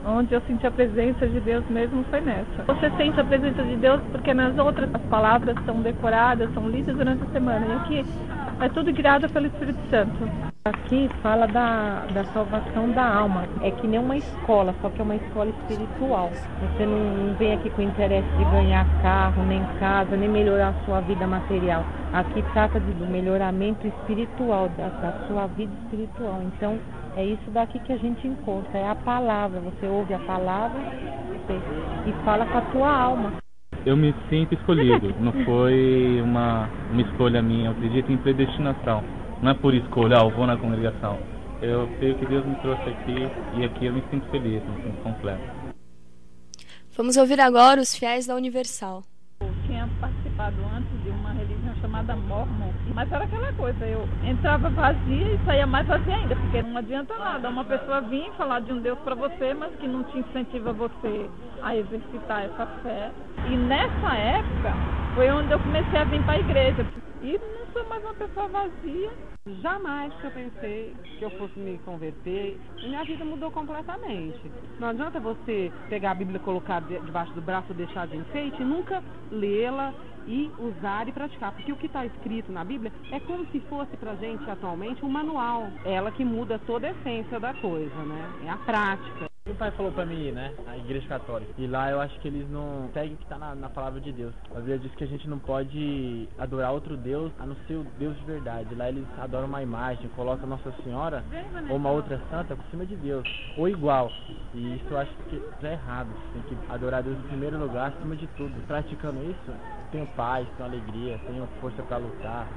onde 0.06 0.34
eu 0.34 0.42
senti 0.42 0.66
a 0.68 0.72
presença 0.72 1.28
de 1.28 1.40
Deus 1.40 1.64
mesmo 1.70 2.04
foi 2.10 2.22
nessa. 2.22 2.64
Você 2.68 2.90
sente 2.98 3.20
a 3.20 3.24
presença 3.24 3.64
de 3.64 3.76
Deus 3.78 4.02
porque 4.12 4.34
nas 4.34 4.58
outras 4.58 4.94
as 4.94 5.02
palavras 5.04 5.56
são 5.66 5.82
decoradas, 5.82 6.54
são 6.54 6.70
lidas 6.70 6.96
durante 6.96 7.24
a 7.24 7.28
semana. 7.28 7.66
E 7.66 7.72
aqui 7.72 8.06
é 8.60 8.70
tudo 8.70 8.92
guiado 8.92 9.30
pelo 9.30 9.48
Espírito 9.48 9.80
Santo. 9.90 10.54
Aqui 10.66 11.10
fala 11.22 11.46
da, 11.46 12.06
da 12.14 12.24
salvação 12.26 12.90
da 12.92 13.06
alma. 13.06 13.46
É 13.62 13.72
que 13.72 13.86
nem 13.86 14.00
uma 14.00 14.16
escola, 14.16 14.74
só 14.82 14.90
que 14.90 15.02
é 15.02 15.04
uma 15.04 15.16
escola 15.18 15.50
espiritual. 15.50 16.30
Você 16.32 16.86
não, 16.86 17.36
vem 17.36 17.54
aqui 17.54 17.70
com 17.72 17.82
interesse 17.82 18.30
de 18.38 18.46
ganhar 18.46 18.86
carro, 19.02 19.44
nem 19.44 19.62
casa, 19.80 20.16
nem 20.16 20.30
melhorar 20.30 20.70
a 20.70 20.86
sua 20.86 21.02
vida 21.02 21.28
material. 21.28 21.84
Aqui 22.14 22.42
trata 22.54 22.80
de, 22.80 22.94
do 22.94 23.06
melhoramento 23.06 23.86
espiritual, 23.86 24.70
da, 24.78 24.88
da 24.88 25.28
sua 25.28 25.48
vida 25.48 25.74
espiritual. 25.84 26.42
Então, 26.44 26.80
é 27.16 27.26
isso 27.26 27.52
daqui 27.52 27.80
que 27.80 27.94
a 27.94 27.98
gente 27.98 28.28
encontra, 28.28 28.78
é 28.78 28.90
a 28.90 28.96
palavra. 28.96 29.60
Você 29.60 29.86
ouve 29.86 30.14
a 30.14 30.20
palavra 30.20 30.82
e 32.08 32.26
fala 32.26 32.46
com 32.46 32.58
a 32.58 32.62
tua 32.72 32.90
alma. 32.90 33.34
Eu 33.86 33.98
me 33.98 34.16
sinto 34.30 34.54
escolhido, 34.54 35.14
não 35.20 35.34
foi 35.46 36.22
uma, 36.22 36.70
uma 36.92 37.02
escolha 37.02 37.42
minha. 37.42 37.68
Eu 37.68 37.72
acredito 37.72 38.12
em 38.12 38.18
predestinação. 38.18 39.04
Não 39.42 39.52
é 39.52 39.54
por 39.54 39.74
escolha, 39.74 40.18
ah, 40.20 40.24
eu 40.24 40.30
vou 40.32 40.48
na 40.48 40.58
congregação. 40.58 41.20
Eu 41.62 41.88
sei 42.00 42.14
que 42.16 42.26
Deus 42.26 42.46
me 42.46 42.56
trouxe 42.56 42.90
aqui 42.90 43.16
e 43.58 43.66
aqui 43.66 43.86
eu 43.86 43.94
me 43.94 44.04
sinto 44.10 44.26
feliz, 44.32 44.64
me 44.64 44.84
sinto 44.84 45.04
completo. 45.04 45.44
Vamos 46.96 47.18
ouvir 47.18 47.40
agora 47.40 47.82
os 47.82 47.96
fiéis 47.96 48.26
da 48.28 48.36
Universal. 48.36 49.04
Eu 49.42 49.50
tinha 49.66 49.90
participado 50.00 50.62
chamada 52.04 52.16
Mormon 52.16 52.74
mas 52.94 53.12
era 53.12 53.24
aquela 53.24 53.52
coisa, 53.54 53.86
eu 53.86 54.08
entrava 54.24 54.70
vazia 54.70 55.34
e 55.34 55.40
saía 55.46 55.66
mais 55.66 55.88
vazia 55.88 56.16
ainda, 56.16 56.36
porque 56.36 56.62
não 56.62 56.78
adianta 56.78 57.18
nada 57.18 57.50
uma 57.50 57.64
pessoa 57.64 58.02
vir 58.02 58.32
falar 58.38 58.60
de 58.60 58.72
um 58.72 58.82
Deus 58.82 59.00
para 59.00 59.16
você, 59.16 59.54
mas 59.54 59.74
que 59.78 59.88
não 59.88 60.04
te 60.04 60.20
incentiva 60.20 60.74
você 60.74 61.30
a 61.62 61.76
exercitar 61.76 62.44
essa 62.44 62.66
fé. 62.84 63.10
E 63.50 63.56
nessa 63.56 64.16
época 64.16 64.74
foi 65.16 65.32
onde 65.32 65.52
eu 65.52 65.60
comecei 65.60 66.00
a 66.00 66.04
vir 66.04 66.22
para 66.24 66.34
a 66.34 66.40
igreja. 66.40 66.86
E 67.24 67.40
não 67.40 67.66
sou 67.74 67.90
mais 67.90 68.04
uma 68.04 68.14
pessoa 68.14 68.48
vazia. 68.50 69.12
Jamais 69.62 70.14
que 70.14 70.26
eu 70.26 70.32
pensei 70.32 70.96
que 71.18 71.26
eu 71.26 71.30
fosse 71.32 71.60
me 71.60 71.78
converter 71.80 72.58
e 72.78 72.88
minha 72.88 73.04
vida 73.04 73.26
mudou 73.26 73.52
completamente. 73.52 74.40
Não 74.80 74.90
adianta 74.90 75.20
você 75.20 75.72
pegar 75.90 76.12
a 76.12 76.16
Bíblia 76.16 76.38
e 76.38 76.44
colocar 76.44 76.82
debaixo 76.82 77.34
do 77.34 77.42
braço 77.42 77.74
deixar 77.74 78.08
de 78.08 78.18
enfeite 78.18 78.62
e 78.62 78.66
nunca 78.66 79.04
lê-la 79.32 79.94
e 80.28 80.52
usar 80.60 81.08
e 81.08 81.12
praticar. 81.12 81.52
Porque 81.52 81.72
o 81.72 81.76
que 81.76 81.88
está 81.88 82.06
escrito 82.06 82.52
na 82.52 82.64
Bíblia 82.64 82.92
é 83.12 83.20
como 83.20 83.46
se 83.48 83.60
fosse 83.62 83.96
para 83.98 84.12
a 84.12 84.16
gente 84.16 84.50
atualmente 84.50 85.04
um 85.04 85.10
manual. 85.10 85.68
Ela 85.86 86.12
que 86.12 86.24
muda 86.24 86.60
toda 86.60 86.88
a 86.88 86.92
essência 86.92 87.40
da 87.40 87.54
coisa, 87.54 87.96
né? 88.04 88.32
É 88.46 88.50
a 88.50 88.58
prática. 88.58 89.34
O 89.46 89.54
pai 89.56 89.72
falou 89.72 89.92
pra 89.92 90.06
mim, 90.06 90.32
né? 90.32 90.54
A 90.66 90.78
igreja 90.78 91.06
católica. 91.06 91.52
E 91.58 91.68
lá 91.68 91.92
eu 91.92 92.00
acho 92.00 92.18
que 92.22 92.30
eles 92.30 92.50
não 92.50 92.90
seguem 92.94 93.16
o 93.16 93.18
que 93.18 93.26
tá 93.26 93.38
na, 93.38 93.54
na, 93.54 93.70
palavra 93.70 94.00
de 94.00 94.10
Deus. 94.10 94.34
A 94.52 94.56
Bíblia 94.56 94.80
diz 94.80 94.96
que 94.96 95.04
a 95.04 95.08
gente 95.08 95.28
não 95.28 95.38
pode 95.38 96.30
adorar 96.38 96.72
outro 96.72 96.96
Deus 96.96 97.30
a 97.38 97.46
não 97.46 97.54
ser 97.68 97.74
o 97.74 97.86
Deus 98.00 98.18
de 98.20 98.24
verdade. 98.24 98.74
Lá 98.74 98.88
eles 98.88 99.04
adoram 99.20 99.48
uma 99.48 99.62
imagem, 99.62 100.10
colocam 100.16 100.48
Nossa 100.48 100.72
Senhora 100.82 101.26
ou 101.70 101.76
uma 101.76 101.92
outra 101.92 102.22
santa 102.30 102.56
por 102.56 102.66
cima 102.68 102.86
de 102.86 102.96
Deus. 102.96 103.28
Ou 103.58 103.68
igual. 103.68 104.10
E 104.54 104.76
isso 104.78 104.86
eu 104.90 104.98
acho 104.98 105.12
que 105.30 105.42
é 105.62 105.74
errado. 105.74 106.08
Tem 106.32 106.42
que 106.44 106.72
adorar 106.72 107.04
Deus 107.04 107.18
em 107.18 107.28
primeiro 107.28 107.60
lugar, 107.60 107.90
acima 107.90 108.16
de 108.16 108.28
tudo. 108.38 108.54
Praticando 108.66 109.22
isso, 109.30 109.52
tenho 109.94 110.06
paz, 110.18 110.46
tenho 110.58 110.68
alegria, 110.68 111.18
tenho 111.26 111.48
força 111.62 111.82
para 111.84 111.98
lutar. 111.98 112.48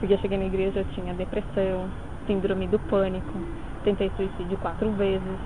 Porque 0.00 0.14
eu 0.14 0.18
cheguei 0.18 0.38
na 0.38 0.46
igreja, 0.46 0.80
eu 0.80 0.84
tinha 0.94 1.12
depressão, 1.12 1.90
síndrome 2.26 2.66
do 2.68 2.78
pânico, 2.78 3.38
tentei 3.84 4.10
suicídio 4.16 4.56
quatro 4.58 4.90
vezes 4.92 5.38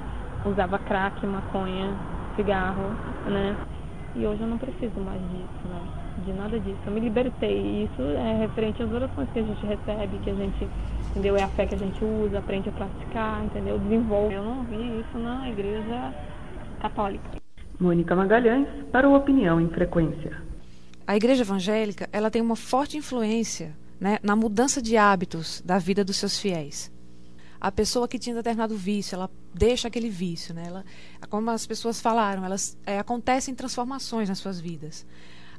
usava 0.45 0.79
crack, 0.79 1.25
maconha, 1.27 1.95
cigarro, 2.37 2.91
né? 3.27 3.57
E 4.15 4.27
hoje 4.27 4.41
eu 4.41 4.47
não 4.47 4.59
preciso 4.59 5.01
mais 5.01 5.21
disso, 5.21 5.69
né? 5.69 5.81
De 6.25 6.33
nada 6.33 6.59
disso. 6.59 6.79
Eu 6.87 6.93
me 6.93 7.01
libertei. 7.01 7.57
E 7.57 7.85
isso 7.85 8.03
é 8.03 8.39
referente 8.39 8.83
às 8.83 8.91
orações 8.91 9.29
que 9.31 9.39
a 9.39 9.43
gente 9.43 9.67
recebe, 9.67 10.19
que 10.19 10.31
a 10.31 10.35
gente, 10.35 10.69
entendeu? 11.11 11.37
É 11.37 11.43
a 11.43 11.49
fé 11.49 11.67
que 11.67 11.75
a 11.75 11.79
gente 11.79 12.05
usa, 12.05 12.39
aprende 12.39 12.69
a 12.69 12.73
praticar, 12.73 13.45
entendeu? 13.45 13.79
Desenvolve. 13.79 14.35
Eu 14.35 14.43
não 14.43 14.65
vi 14.65 15.01
isso 15.01 15.19
na 15.19 15.49
igreja 15.49 16.15
católica. 16.81 17.39
Mônica 17.79 18.15
Magalhães, 18.17 18.67
para 18.91 19.09
o 19.09 19.15
Opinião 19.15 19.61
em 19.61 19.69
Frequência. 19.69 20.48
A 21.09 21.17
igreja 21.17 21.43
evangélica, 21.43 22.09
ela 22.13 22.31
tem 22.31 22.41
uma 22.41 22.55
forte 22.55 22.97
influência 22.97 23.77
né, 23.99 24.21
na 24.23 24.37
mudança 24.37 24.81
de 24.81 24.97
hábitos 24.97 25.61
da 25.65 25.77
vida 25.79 26.05
dos 26.05 26.17
seus 26.17 26.39
fiéis 26.39 26.93
a 27.61 27.73
pessoa 27.73 28.07
que 28.07 28.19
tinha 28.19 28.37
determinado 28.37 28.77
vício, 28.77 29.17
ela 29.17 29.31
deixa 29.53 29.89
aquele 29.89 30.09
vício, 30.09 30.55
né? 30.55 30.65
Ela, 30.67 30.85
como 31.29 31.51
as 31.51 31.67
pessoas 31.67 32.01
falaram, 32.01 32.45
elas 32.45 32.77
é, 32.87 32.99
acontecem 32.99 33.55
transformações 33.55 34.29
nas 34.29 34.39
suas 34.39 34.61
vidas. 34.61 35.05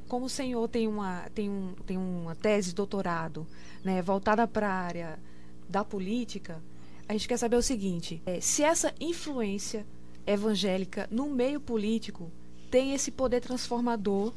Como 0.07 0.25
o 0.25 0.29
senhor 0.29 0.67
tem 0.67 0.87
uma 0.87 1.29
tem, 1.35 1.49
um, 1.49 1.73
tem 1.85 1.97
uma 1.97 2.35
tese 2.35 2.69
de 2.69 2.75
doutorado, 2.75 3.45
né, 3.83 4.01
voltada 4.01 4.47
para 4.47 4.67
a 4.67 4.73
área 4.73 5.19
da 5.67 5.83
política, 5.83 6.61
a 7.07 7.13
gente 7.13 7.27
quer 7.27 7.37
saber 7.37 7.57
o 7.57 7.61
seguinte: 7.61 8.21
é, 8.25 8.39
se 8.39 8.63
essa 8.63 8.93
influência 8.99 9.85
evangélica 10.25 11.07
no 11.11 11.29
meio 11.29 11.59
político 11.59 12.31
tem 12.71 12.93
esse 12.93 13.11
poder 13.11 13.41
transformador 13.41 14.33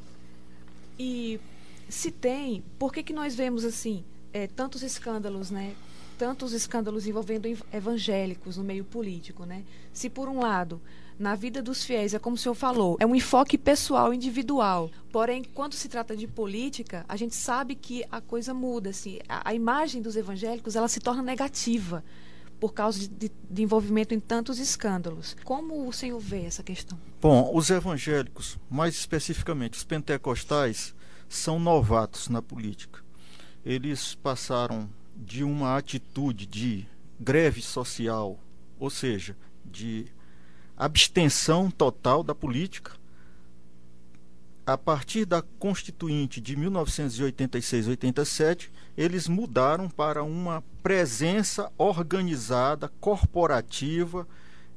e 0.99 1.41
se 1.89 2.11
tem, 2.11 2.63
por 2.79 2.93
que 2.93 3.03
que 3.03 3.13
nós 3.13 3.35
vemos 3.35 3.65
assim 3.65 4.05
é, 4.33 4.47
tantos 4.47 4.83
escândalos, 4.83 5.51
né? 5.51 5.75
tantos 6.23 6.53
escândalos 6.53 7.07
envolvendo 7.07 7.49
evangélicos 7.73 8.57
no 8.57 8.63
meio 8.63 8.85
político, 8.85 9.45
né? 9.45 9.65
Se 9.93 10.09
por 10.09 10.29
um 10.29 10.39
lado 10.39 10.81
na 11.19 11.35
vida 11.35 11.61
dos 11.61 11.85
fiéis, 11.85 12.15
é 12.15 12.19
como 12.19 12.37
o 12.37 12.39
senhor 12.39 12.55
falou, 12.55 12.97
é 13.01 13.07
um 13.07 13.15
enfoque 13.15 13.59
pessoal, 13.59 14.15
individual. 14.15 14.89
Porém, 15.11 15.43
quando 15.43 15.75
se 15.75 15.89
trata 15.89 16.17
de 16.17 16.29
política, 16.29 17.05
a 17.09 17.17
gente 17.17 17.35
sabe 17.35 17.75
que 17.75 18.05
a 18.09 18.21
coisa 18.21 18.55
muda. 18.55 18.91
Assim, 18.91 19.19
a, 19.29 19.51
a 19.51 19.55
imagem 19.55 20.01
dos 20.01 20.15
evangélicos 20.15 20.77
ela 20.77 20.87
se 20.87 21.01
torna 21.01 21.23
negativa 21.23 22.05
por 22.63 22.73
causa 22.73 23.09
de, 23.09 23.29
de, 23.51 23.63
envolvimento 23.65 24.15
em 24.15 24.21
tantos 24.21 24.61
escândalos. 24.61 25.37
Como 25.43 25.89
o 25.89 25.93
senhor 25.93 26.21
vê 26.21 26.45
essa 26.45 26.63
questão? 26.63 26.97
Bom, 27.21 27.51
os 27.53 27.71
evangélicos, 27.71 28.57
mais 28.71 28.95
especificamente 28.95 29.77
os 29.77 29.83
pentecostais, 29.83 30.95
são 31.29 31.59
novatos 31.59 32.29
na 32.29 32.41
política. 32.41 33.01
Eles 33.67 34.15
passaram 34.15 34.89
de 35.17 35.43
uma 35.43 35.77
atitude 35.77 36.47
de 36.47 36.87
greve 37.19 37.61
social, 37.61 38.39
ou 38.79 38.91
seja, 38.91 39.37
de 39.65 40.07
abstenção 40.77 41.69
total 41.69 42.23
da 42.23 42.33
política. 42.33 42.93
A 44.65 44.79
partir 44.79 45.25
da 45.25 45.43
Constituinte 45.43 46.41
de 46.41 46.57
1986-87, 46.57 48.71
eles 48.97 49.27
mudaram 49.27 49.89
para 49.89 50.23
uma 50.23 50.63
presença 50.83 51.69
organizada, 51.77 52.89
corporativa, 53.01 54.25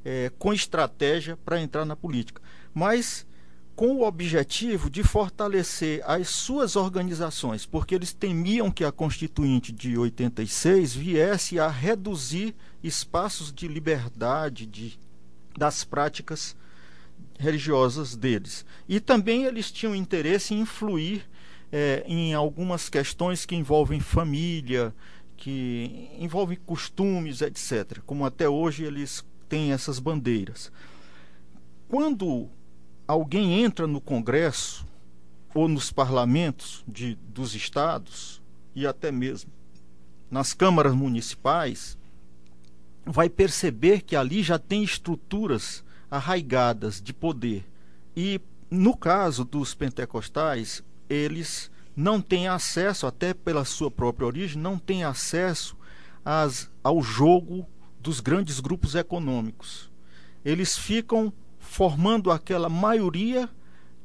é, 0.04 0.32
com 0.40 0.52
estratégia 0.52 1.38
para 1.38 1.62
entrar 1.62 1.86
na 1.86 1.96
política. 1.96 2.42
Mas 2.74 3.28
com 3.76 3.98
o 3.98 4.08
objetivo 4.08 4.90
de 4.90 5.04
fortalecer 5.04 6.02
as 6.10 6.30
suas 6.30 6.76
organizações, 6.76 7.66
porque 7.66 7.94
eles 7.94 8.14
temiam 8.14 8.72
que 8.72 8.86
a 8.86 8.92
Constituinte 8.92 9.72
de 9.72 9.98
86 9.98 10.96
viesse 10.96 11.60
a 11.60 11.68
reduzir 11.68 12.56
espaços 12.82 13.54
de 13.54 13.68
liberdade 13.68 14.66
de, 14.66 14.98
das 15.58 15.84
práticas 15.84 16.56
religiosas 17.38 18.16
deles. 18.16 18.66
E 18.88 19.00
também 19.00 19.44
eles 19.44 19.72
tinham 19.72 19.96
interesse 19.96 20.54
em 20.54 20.62
influir 20.62 21.28
é, 21.72 22.04
em 22.08 22.34
algumas 22.34 22.90
questões 22.90 23.46
que 23.46 23.56
envolvem 23.56 24.00
família, 24.00 24.94
que 25.36 26.10
envolvem 26.20 26.58
costumes, 26.66 27.42
etc. 27.42 28.00
Como 28.06 28.26
até 28.26 28.48
hoje 28.48 28.84
eles 28.84 29.26
têm 29.50 29.72
essas 29.72 30.00
bandeiras. 30.00 30.72
Quando 31.88 32.50
alguém 33.08 33.62
entra 33.64 33.86
no 33.86 34.02
Congresso 34.02 34.86
ou 35.54 35.68
nos 35.68 35.92
parlamentos 35.92 36.84
de, 36.88 37.16
dos 37.16 37.56
estados 37.56 38.42
e 38.74 38.86
até 38.86 39.12
mesmo 39.12 39.52
nas 40.30 40.54
câmaras 40.54 40.94
municipais, 40.94 41.98
vai 43.06 43.30
perceber 43.30 44.02
que 44.02 44.16
ali 44.16 44.42
já 44.42 44.58
tem 44.58 44.84
estruturas 44.84 45.84
arraigadas 46.10 47.02
de 47.02 47.14
poder. 47.14 47.66
E 48.16 48.40
no 48.70 48.96
caso 48.96 49.44
dos 49.44 49.74
pentecostais, 49.74 50.84
eles 51.10 51.70
não 51.96 52.20
têm 52.20 52.48
acesso, 52.48 53.08
até 53.08 53.34
pela 53.34 53.64
sua 53.64 53.90
própria 53.90 54.28
origem, 54.28 54.62
não 54.62 54.78
têm 54.78 55.04
acesso 55.04 55.78
às, 56.24 56.70
ao 56.84 57.02
jogo 57.02 57.68
dos 58.00 58.20
grandes 58.20 58.60
grupos 58.60 58.96
econômicos. 58.96 59.90
Eles 60.44 60.78
ficam 60.78 61.32
formando 61.58 62.30
aquela 62.32 62.70
maioria 62.70 63.50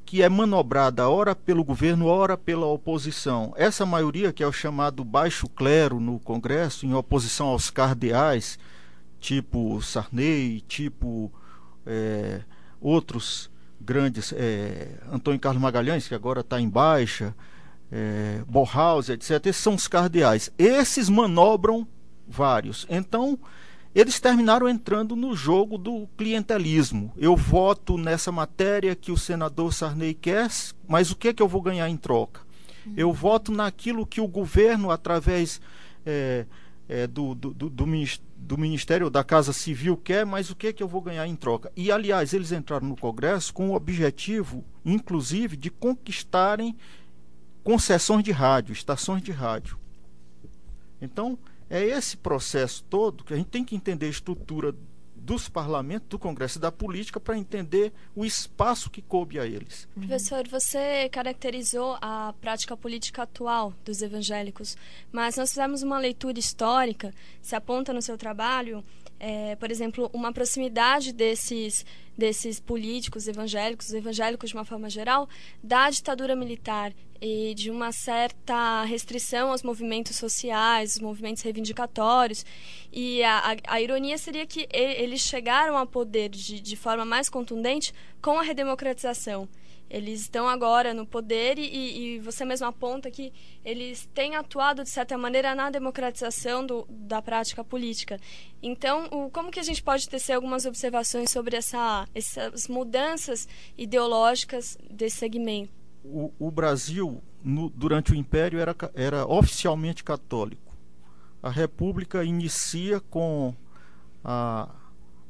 que 0.04 0.22
é 0.22 0.28
manobrada 0.28 1.08
ora 1.08 1.36
pelo 1.36 1.62
governo, 1.62 2.06
ora 2.06 2.36
pela 2.36 2.66
oposição. 2.66 3.52
Essa 3.56 3.86
maioria, 3.86 4.32
que 4.32 4.42
é 4.42 4.46
o 4.46 4.52
chamado 4.52 5.04
baixo 5.04 5.48
clero 5.48 6.00
no 6.00 6.18
Congresso, 6.18 6.84
em 6.84 6.94
oposição 6.94 7.48
aos 7.48 7.70
cardeais, 7.70 8.58
tipo 9.20 9.80
Sarney, 9.82 10.62
tipo 10.62 11.32
é, 11.86 12.42
outros 12.80 13.50
grandes, 13.80 14.32
é, 14.36 14.98
Antônio 15.10 15.40
Carlos 15.40 15.62
Magalhães, 15.62 16.06
que 16.06 16.14
agora 16.14 16.40
está 16.40 16.60
em 16.60 16.68
baixa, 16.68 17.34
é, 17.90 18.42
Borhaus, 18.46 19.08
etc. 19.08 19.46
Esses 19.46 19.62
são 19.62 19.74
os 19.74 19.88
cardeais. 19.88 20.52
Esses 20.58 21.08
manobram 21.08 21.86
vários. 22.28 22.86
Então, 22.88 23.38
eles 23.94 24.20
terminaram 24.20 24.68
entrando 24.68 25.16
no 25.16 25.34
jogo 25.34 25.76
do 25.76 26.06
clientelismo. 26.16 27.12
Eu 27.16 27.34
voto 27.34 27.98
nessa 27.98 28.30
matéria 28.30 28.94
que 28.94 29.10
o 29.10 29.16
senador 29.16 29.72
Sarney 29.72 30.14
quer, 30.14 30.48
mas 30.86 31.10
o 31.10 31.16
que 31.16 31.28
é 31.28 31.32
que 31.32 31.42
eu 31.42 31.48
vou 31.48 31.60
ganhar 31.60 31.88
em 31.88 31.96
troca? 31.96 32.42
Uhum. 32.86 32.94
Eu 32.96 33.12
voto 33.12 33.50
naquilo 33.50 34.06
que 34.06 34.20
o 34.20 34.28
governo, 34.28 34.90
através 34.92 35.60
é, 36.06 36.46
é, 36.88 37.06
do, 37.06 37.34
do, 37.34 37.52
do, 37.52 37.70
do, 37.70 37.86
Ministério 38.58 39.10
da 39.10 39.22
Casa 39.22 39.52
Civil, 39.52 39.96
quer, 39.96 40.24
mas 40.26 40.50
o 40.50 40.56
que 40.56 40.68
é 40.68 40.72
que 40.72 40.82
eu 40.82 40.88
vou 40.88 41.00
ganhar 41.00 41.26
em 41.26 41.36
troca? 41.36 41.70
E, 41.76 41.90
aliás, 41.90 42.32
eles 42.32 42.52
entraram 42.52 42.88
no 42.88 42.96
Congresso 42.96 43.52
com 43.52 43.70
o 43.70 43.74
objetivo, 43.74 44.64
inclusive, 44.84 45.56
de 45.56 45.70
conquistarem 45.70 46.76
concessões 47.62 48.24
de 48.24 48.32
rádio, 48.32 48.72
estações 48.72 49.22
de 49.22 49.32
rádio. 49.32 49.78
Então, 51.00 51.38
é 51.68 51.84
esse 51.84 52.16
processo 52.16 52.84
todo 52.90 53.24
que 53.24 53.32
a 53.32 53.36
gente 53.36 53.48
tem 53.48 53.64
que 53.64 53.76
entender 53.76 54.06
a 54.06 54.10
estrutura 54.10 54.74
dos 55.20 55.48
parlamentos, 55.48 56.08
do 56.08 56.18
Congresso 56.18 56.58
e 56.58 56.60
da 56.60 56.72
política 56.72 57.20
para 57.20 57.36
entender 57.36 57.92
o 58.16 58.24
espaço 58.24 58.90
que 58.90 59.02
coube 59.02 59.38
a 59.38 59.46
eles. 59.46 59.86
Professor, 59.94 60.46
você 60.48 61.08
caracterizou 61.10 61.96
a 62.00 62.34
prática 62.40 62.76
política 62.76 63.22
atual 63.22 63.74
dos 63.84 64.02
evangélicos, 64.02 64.76
mas 65.12 65.36
nós 65.36 65.50
fizemos 65.50 65.82
uma 65.82 65.98
leitura 65.98 66.38
histórica, 66.38 67.12
se 67.40 67.54
aponta 67.54 67.92
no 67.92 68.02
seu 68.02 68.16
trabalho, 68.16 68.82
é, 69.20 69.54
por 69.56 69.70
exemplo, 69.70 70.10
uma 70.12 70.32
proximidade 70.32 71.12
desses 71.12 71.84
desses 72.16 72.60
políticos 72.60 73.26
evangélicos, 73.26 73.94
evangélicos 73.94 74.50
de 74.50 74.56
uma 74.56 74.64
forma 74.64 74.90
geral, 74.90 75.26
da 75.62 75.88
ditadura 75.88 76.36
militar 76.36 76.92
e 77.18 77.54
de 77.54 77.70
uma 77.70 77.92
certa 77.92 78.82
restrição 78.84 79.50
aos 79.50 79.62
movimentos 79.62 80.16
sociais, 80.16 80.96
os 80.96 81.00
movimentos 81.00 81.42
reivindicatórios. 81.42 82.44
E 82.92 83.22
a, 83.24 83.38
a, 83.38 83.74
a 83.74 83.80
ironia 83.80 84.18
seria 84.18 84.46
que 84.46 84.68
eles 84.70 85.20
chegaram 85.20 85.78
ao 85.78 85.86
poder 85.86 86.28
de, 86.28 86.60
de 86.60 86.76
forma 86.76 87.06
mais 87.06 87.30
contundente 87.30 87.94
com 88.20 88.38
a 88.38 88.42
redemocratização. 88.42 89.48
Eles 89.90 90.20
estão 90.20 90.48
agora 90.48 90.94
no 90.94 91.04
poder 91.04 91.58
e, 91.58 91.64
e, 92.14 92.18
você 92.20 92.44
mesmo 92.44 92.64
aponta 92.64 93.10
que 93.10 93.32
eles 93.64 94.08
têm 94.14 94.36
atuado, 94.36 94.84
de 94.84 94.88
certa 94.88 95.18
maneira, 95.18 95.52
na 95.52 95.68
democratização 95.68 96.64
do, 96.64 96.86
da 96.88 97.20
prática 97.20 97.64
política. 97.64 98.16
Então, 98.62 99.08
o, 99.10 99.28
como 99.30 99.50
que 99.50 99.58
a 99.58 99.64
gente 99.64 99.82
pode 99.82 100.08
tecer 100.08 100.34
algumas 100.34 100.64
observações 100.64 101.30
sobre 101.30 101.56
essa, 101.56 102.06
essas 102.14 102.68
mudanças 102.68 103.48
ideológicas 103.76 104.78
desse 104.88 105.16
segmento? 105.16 105.72
O, 106.04 106.32
o 106.38 106.52
Brasil, 106.52 107.20
no, 107.42 107.68
durante 107.68 108.12
o 108.12 108.14
Império, 108.14 108.60
era, 108.60 108.76
era 108.94 109.26
oficialmente 109.26 110.04
católico. 110.04 110.72
A 111.42 111.50
República 111.50 112.22
inicia 112.22 113.00
com 113.00 113.52
a, 114.22 114.68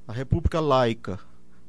a 0.06 0.12
República 0.12 0.60
laica, 0.60 1.18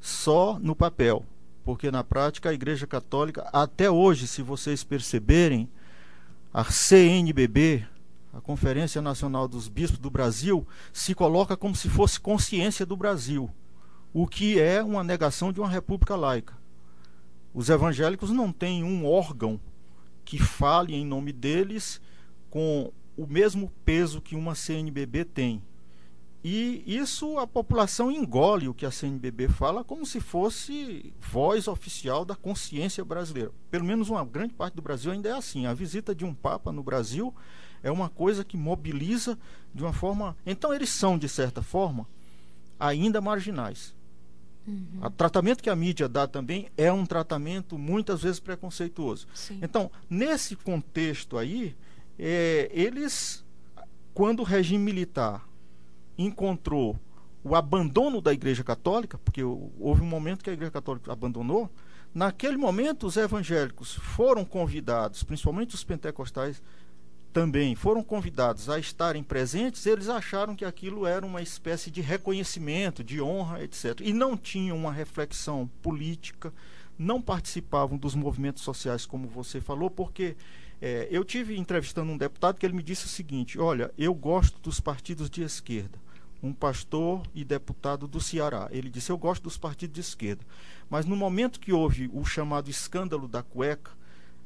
só 0.01 0.59
no 0.59 0.75
papel 0.75 1.25
porque 1.63 1.91
na 1.91 2.03
prática 2.03 2.49
a 2.49 2.53
Igreja 2.53 2.87
Católica, 2.87 3.49
até 3.53 3.89
hoje, 3.89 4.27
se 4.27 4.41
vocês 4.41 4.83
perceberem, 4.83 5.69
a 6.53 6.63
CNBB, 6.63 7.85
a 8.33 8.41
Conferência 8.41 9.01
Nacional 9.01 9.47
dos 9.47 9.67
Bispos 9.67 9.99
do 9.99 10.09
Brasil, 10.09 10.67
se 10.91 11.13
coloca 11.13 11.55
como 11.55 11.75
se 11.75 11.89
fosse 11.89 12.19
consciência 12.19 12.85
do 12.85 12.97
Brasil, 12.97 13.49
o 14.13 14.27
que 14.27 14.59
é 14.59 14.83
uma 14.83 15.03
negação 15.03 15.51
de 15.53 15.59
uma 15.59 15.69
república 15.69 16.15
laica. 16.15 16.57
Os 17.53 17.69
evangélicos 17.69 18.31
não 18.31 18.51
têm 18.51 18.83
um 18.83 19.05
órgão 19.05 19.59
que 20.23 20.39
fale 20.39 20.95
em 20.95 21.05
nome 21.05 21.33
deles 21.33 22.01
com 22.49 22.91
o 23.17 23.27
mesmo 23.27 23.71
peso 23.83 24.21
que 24.21 24.35
uma 24.35 24.55
CNBB 24.55 25.25
tem. 25.25 25.61
E 26.43 26.83
isso 26.87 27.37
a 27.37 27.45
população 27.45 28.11
engole 28.11 28.67
o 28.67 28.73
que 28.73 28.85
a 28.85 28.91
CNBB 28.91 29.47
fala 29.47 29.83
como 29.83 30.05
se 30.05 30.19
fosse 30.19 31.13
voz 31.19 31.67
oficial 31.67 32.25
da 32.25 32.35
consciência 32.35 33.05
brasileira. 33.05 33.51
Pelo 33.69 33.85
menos 33.85 34.09
uma 34.09 34.25
grande 34.25 34.53
parte 34.53 34.73
do 34.73 34.81
Brasil 34.81 35.11
ainda 35.11 35.29
é 35.29 35.33
assim. 35.33 35.67
A 35.67 35.73
visita 35.73 36.15
de 36.15 36.25
um 36.25 36.33
Papa 36.33 36.71
no 36.71 36.81
Brasil 36.81 37.33
é 37.83 37.91
uma 37.91 38.09
coisa 38.09 38.43
que 38.43 38.57
mobiliza 38.57 39.37
de 39.73 39.83
uma 39.83 39.93
forma. 39.93 40.35
Então, 40.45 40.73
eles 40.73 40.89
são, 40.89 41.17
de 41.17 41.29
certa 41.29 41.61
forma, 41.61 42.07
ainda 42.79 43.21
marginais. 43.21 43.93
Uhum. 44.67 44.99
O 45.03 45.09
tratamento 45.11 45.61
que 45.61 45.69
a 45.69 45.75
mídia 45.75 46.07
dá 46.07 46.27
também 46.27 46.69
é 46.75 46.91
um 46.91 47.05
tratamento 47.05 47.77
muitas 47.77 48.21
vezes 48.23 48.39
preconceituoso. 48.39 49.27
Sim. 49.33 49.59
Então, 49.61 49.91
nesse 50.09 50.55
contexto 50.55 51.37
aí, 51.37 51.75
é, 52.17 52.69
eles, 52.73 53.43
quando 54.13 54.39
o 54.41 54.43
regime 54.43 54.83
militar 54.83 55.47
encontrou 56.17 56.99
o 57.43 57.55
abandono 57.55 58.21
da 58.21 58.31
Igreja 58.33 58.63
Católica, 58.63 59.17
porque 59.17 59.43
houve 59.43 60.01
um 60.01 60.05
momento 60.05 60.43
que 60.43 60.49
a 60.49 60.53
Igreja 60.53 60.71
Católica 60.71 61.11
abandonou, 61.11 61.69
naquele 62.13 62.57
momento 62.57 63.07
os 63.07 63.17
evangélicos 63.17 63.93
foram 63.93 64.45
convidados, 64.45 65.23
principalmente 65.23 65.73
os 65.73 65.83
pentecostais, 65.83 66.61
também 67.31 67.75
foram 67.75 68.03
convidados 68.03 68.69
a 68.69 68.77
estarem 68.77 69.23
presentes, 69.23 69.85
eles 69.85 70.09
acharam 70.09 70.55
que 70.55 70.65
aquilo 70.65 71.07
era 71.07 71.25
uma 71.25 71.41
espécie 71.41 71.89
de 71.89 72.01
reconhecimento, 72.01 73.03
de 73.03 73.21
honra, 73.21 73.63
etc. 73.63 74.01
E 74.01 74.11
não 74.11 74.35
tinham 74.35 74.77
uma 74.77 74.91
reflexão 74.91 75.69
política, 75.81 76.53
não 76.97 77.21
participavam 77.21 77.97
dos 77.97 78.13
movimentos 78.13 78.63
sociais, 78.63 79.05
como 79.05 79.27
você 79.27 79.61
falou, 79.61 79.89
porque 79.89 80.35
é, 80.81 81.07
eu 81.11 81.23
tive 81.23 81.57
entrevistando 81.57 82.11
um 82.11 82.17
deputado 82.17 82.57
que 82.57 82.65
ele 82.65 82.73
me 82.73 82.81
disse 82.81 83.05
o 83.05 83.09
seguinte: 83.09 83.59
olha, 83.59 83.91
eu 83.97 84.13
gosto 84.13 84.59
dos 84.61 84.79
partidos 84.79 85.29
de 85.29 85.43
esquerda. 85.43 85.99
Um 86.41 86.51
pastor 86.51 87.21
e 87.35 87.45
deputado 87.45 88.07
do 88.07 88.19
Ceará. 88.19 88.67
Ele 88.71 88.89
disse: 88.89 89.11
Eu 89.11 89.17
gosto 89.17 89.43
dos 89.43 89.59
partidos 89.59 89.93
de 89.93 90.01
esquerda. 90.01 90.43
Mas 90.89 91.05
no 91.05 91.15
momento 91.15 91.59
que 91.59 91.71
houve 91.71 92.09
o 92.11 92.25
chamado 92.25 92.67
escândalo 92.67 93.27
da 93.27 93.43
cueca, 93.43 93.91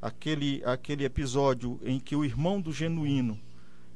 aquele, 0.02 0.62
aquele 0.66 1.06
episódio 1.06 1.80
em 1.84 1.98
que 1.98 2.14
o 2.14 2.26
irmão 2.26 2.60
do 2.60 2.74
Genuíno, 2.74 3.40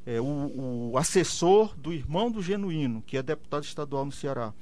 é, 0.06 0.21
o, 0.21 0.91
o 0.91 0.97
assessor 0.97 1.75
do 1.75 1.91
irmão 1.91 2.32
do 2.32 2.41
Genuíno, 2.41 3.04
que 3.06 3.17
é 3.17 3.21
deputado 3.21 3.65
estadual 3.65 4.06
no 4.06 4.13
Ceará, 4.13 4.54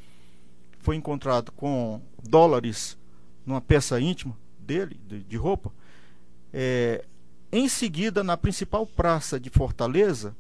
foi 0.79 0.95
encontrado 0.95 1.51
com 1.51 2.01
dólares 2.27 2.97
numa 3.45 3.61
peça 3.61 4.01
íntima 4.01 4.35
dele, 4.57 4.99
de, 5.07 5.21
de 5.21 5.37
roupa, 5.37 5.71
é, 6.51 7.05
em 7.57 7.67
seguida, 7.67 8.23
na 8.23 8.37
principal 8.37 8.85
praça 8.85 9.39
de 9.39 9.49
Fortaleza, 9.49 10.35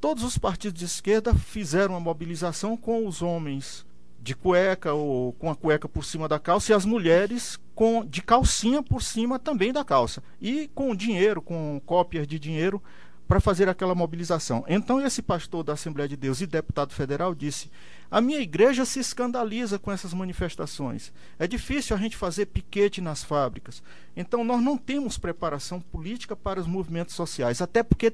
todos 0.00 0.24
os 0.24 0.38
partidos 0.38 0.78
de 0.78 0.86
esquerda 0.86 1.34
fizeram 1.34 1.92
uma 1.92 2.00
mobilização 2.00 2.78
com 2.78 3.06
os 3.06 3.20
homens 3.20 3.84
de 4.18 4.34
cueca 4.34 4.94
ou 4.94 5.34
com 5.34 5.50
a 5.50 5.54
cueca 5.54 5.86
por 5.86 6.02
cima 6.02 6.26
da 6.26 6.38
calça 6.38 6.72
e 6.72 6.74
as 6.74 6.86
mulheres 6.86 7.60
com 7.74 8.02
de 8.06 8.22
calcinha 8.22 8.82
por 8.82 9.02
cima 9.02 9.38
também 9.38 9.70
da 9.70 9.84
calça 9.84 10.22
e 10.40 10.70
com 10.74 10.96
dinheiro, 10.96 11.42
com 11.42 11.78
cópias 11.84 12.26
de 12.26 12.38
dinheiro 12.38 12.82
para 13.28 13.38
fazer 13.38 13.68
aquela 13.68 13.94
mobilização. 13.94 14.64
Então 14.66 14.98
esse 14.98 15.20
pastor 15.20 15.62
da 15.62 15.74
Assembleia 15.74 16.08
de 16.08 16.16
Deus 16.16 16.40
e 16.40 16.46
deputado 16.46 16.94
federal 16.94 17.34
disse: 17.34 17.70
"A 18.12 18.20
minha 18.20 18.38
igreja 18.38 18.84
se 18.84 19.00
escandaliza 19.00 19.78
com 19.78 19.90
essas 19.90 20.12
manifestações. 20.12 21.10
É 21.38 21.46
difícil 21.46 21.96
a 21.96 21.98
gente 21.98 22.14
fazer 22.14 22.44
piquete 22.46 23.00
nas 23.00 23.24
fábricas. 23.24 23.82
Então 24.14 24.44
nós 24.44 24.62
não 24.62 24.76
temos 24.76 25.16
preparação 25.16 25.80
política 25.80 26.36
para 26.36 26.60
os 26.60 26.66
movimentos 26.66 27.14
sociais, 27.14 27.62
até 27.62 27.82
porque 27.82 28.12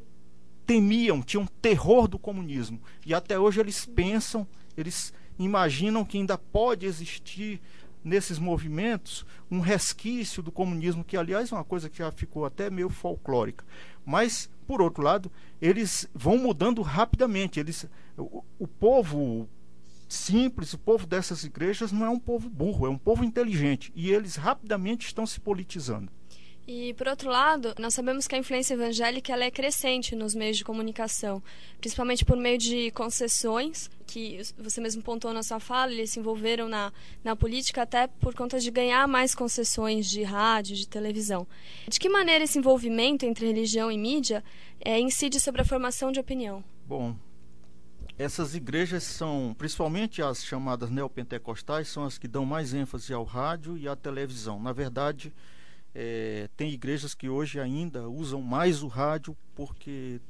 temiam, 0.64 1.20
tinham 1.20 1.48
terror 1.60 2.06
do 2.06 2.16
comunismo. 2.16 2.80
E 3.04 3.12
até 3.12 3.36
hoje 3.36 3.58
eles 3.58 3.84
pensam, 3.84 4.46
eles 4.76 5.12
imaginam 5.36 6.04
que 6.04 6.16
ainda 6.16 6.38
pode 6.38 6.86
existir 6.86 7.60
nesses 8.04 8.38
movimentos 8.38 9.26
um 9.50 9.58
resquício 9.58 10.42
do 10.42 10.52
comunismo, 10.52 11.04
que 11.04 11.16
aliás 11.16 11.50
é 11.50 11.54
uma 11.56 11.64
coisa 11.64 11.88
que 11.88 11.98
já 11.98 12.12
ficou 12.12 12.44
até 12.44 12.70
meio 12.70 12.88
folclórica. 12.88 13.64
Mas, 14.06 14.48
por 14.66 14.80
outro 14.80 15.02
lado, 15.02 15.32
eles 15.60 16.08
vão 16.14 16.38
mudando 16.38 16.82
rapidamente. 16.82 17.58
Eles, 17.58 17.86
o, 18.16 18.44
o 18.58 18.68
povo 18.68 19.48
simples, 20.08 20.72
o 20.72 20.78
povo 20.78 21.06
dessas 21.06 21.44
igrejas 21.44 21.92
não 21.92 22.04
é 22.04 22.10
um 22.10 22.18
povo 22.18 22.48
burro, 22.48 22.86
é 22.86 22.90
um 22.90 22.98
povo 22.98 23.24
inteligente. 23.24 23.92
E 23.94 24.10
eles 24.10 24.36
rapidamente 24.36 25.06
estão 25.06 25.26
se 25.26 25.38
politizando. 25.40 26.10
E, 26.70 26.92
por 26.92 27.08
outro 27.08 27.30
lado, 27.30 27.74
nós 27.78 27.94
sabemos 27.94 28.28
que 28.28 28.34
a 28.34 28.38
influência 28.38 28.74
evangélica 28.74 29.32
ela 29.32 29.42
é 29.42 29.50
crescente 29.50 30.14
nos 30.14 30.34
meios 30.34 30.58
de 30.58 30.64
comunicação, 30.64 31.42
principalmente 31.80 32.26
por 32.26 32.36
meio 32.36 32.58
de 32.58 32.90
concessões, 32.90 33.90
que 34.06 34.38
você 34.58 34.78
mesmo 34.78 35.02
pontuou 35.02 35.32
na 35.32 35.42
sua 35.42 35.58
fala, 35.58 35.90
eles 35.90 36.10
se 36.10 36.20
envolveram 36.20 36.68
na, 36.68 36.92
na 37.24 37.34
política 37.34 37.80
até 37.80 38.06
por 38.06 38.34
conta 38.34 38.60
de 38.60 38.70
ganhar 38.70 39.08
mais 39.08 39.34
concessões 39.34 40.10
de 40.10 40.22
rádio, 40.22 40.76
de 40.76 40.86
televisão. 40.86 41.46
De 41.88 41.98
que 41.98 42.10
maneira 42.10 42.44
esse 42.44 42.58
envolvimento 42.58 43.24
entre 43.24 43.46
religião 43.46 43.90
e 43.90 43.96
mídia 43.96 44.44
é, 44.78 45.00
incide 45.00 45.40
sobre 45.40 45.62
a 45.62 45.64
formação 45.64 46.12
de 46.12 46.20
opinião? 46.20 46.62
Bom, 46.86 47.16
essas 48.18 48.54
igrejas 48.56 49.04
são, 49.04 49.54
principalmente 49.56 50.20
as 50.20 50.44
chamadas 50.44 50.90
neopentecostais, 50.90 51.88
são 51.88 52.04
as 52.04 52.18
que 52.18 52.26
dão 52.26 52.44
mais 52.44 52.74
ênfase 52.74 53.14
ao 53.14 53.22
rádio 53.22 53.78
e 53.78 53.86
à 53.86 53.94
televisão. 53.94 54.60
Na 54.60 54.72
verdade, 54.72 55.32
é, 55.94 56.48
tem 56.56 56.72
igrejas 56.72 57.14
que 57.14 57.28
hoje 57.28 57.60
ainda 57.60 58.08
usam 58.08 58.42
mais 58.42 58.82
o 58.82 58.88
rádio 58.88 59.36
porque 59.54 60.20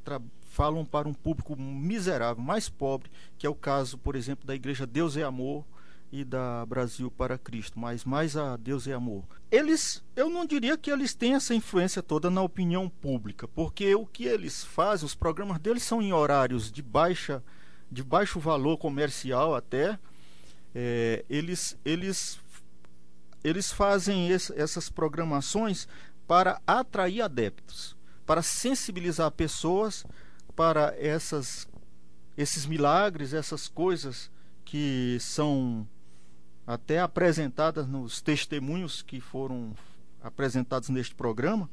falam 0.51 0.85
para 0.85 1.09
um 1.09 1.15
público 1.15 1.57
miserável, 1.57 2.43
mais 2.43 2.69
pobre, 2.69 3.11
que 3.39 3.47
é 3.47 3.51
o 3.51 3.55
caso, 3.55 3.97
por 3.97 4.15
exemplo, 4.15 4.47
da 4.47 4.55
igreja 4.55 4.87
Deus 4.87 5.17
é 5.17 5.23
Amor 5.23 5.65
e 6.13 6.25
da 6.25 6.65
Brasil 6.67 7.11
para 7.11 7.39
Cristo, 7.39 7.79
mas 7.79 8.05
mais 8.05 8.37
a 8.37 8.57
Deus 8.57 8.87
é 8.87 8.93
Amor. 8.93 9.25
Eles, 9.51 10.03
eu 10.15 10.29
não 10.29 10.45
diria 10.45 10.77
que 10.77 10.91
eles 10.91 11.15
têm 11.15 11.35
essa 11.35 11.55
influência 11.55 12.03
toda 12.03 12.29
na 12.29 12.43
opinião 12.43 12.89
pública, 12.89 13.49
porque 13.49 13.95
o 13.95 14.05
que 14.05 14.25
eles 14.25 14.63
fazem, 14.63 15.07
os 15.07 15.15
programas 15.15 15.59
deles 15.59 15.83
são 15.83 16.03
em 16.03 16.13
horários 16.13 16.71
de 16.71 16.83
baixa, 16.83 17.43
de 17.91 18.03
baixo 18.03 18.39
valor 18.39 18.77
comercial 18.79 19.55
até. 19.55 19.99
É, 20.75 21.25
eles, 21.29 21.77
eles 21.85 22.39
eles 23.43 23.73
fazem 23.73 24.29
esse, 24.29 24.53
essas 24.61 24.89
programações 24.89 25.89
para 26.27 26.61
atrair 26.67 27.23
adeptos, 27.23 27.97
para 28.27 28.43
sensibilizar 28.43 29.31
pessoas 29.31 30.05
para 30.55 30.95
essas, 30.99 31.69
esses 32.37 32.67
milagres, 32.67 33.33
essas 33.33 33.69
coisas 33.69 34.31
que 34.65 35.17
são 35.21 35.89
até 36.67 37.01
apresentadas 37.01 37.87
nos 37.87 38.21
testemunhos 38.21 39.01
que 39.01 39.21
foram 39.21 39.75
apresentados 40.21 40.89
neste 40.91 41.15
programa. 41.15 41.71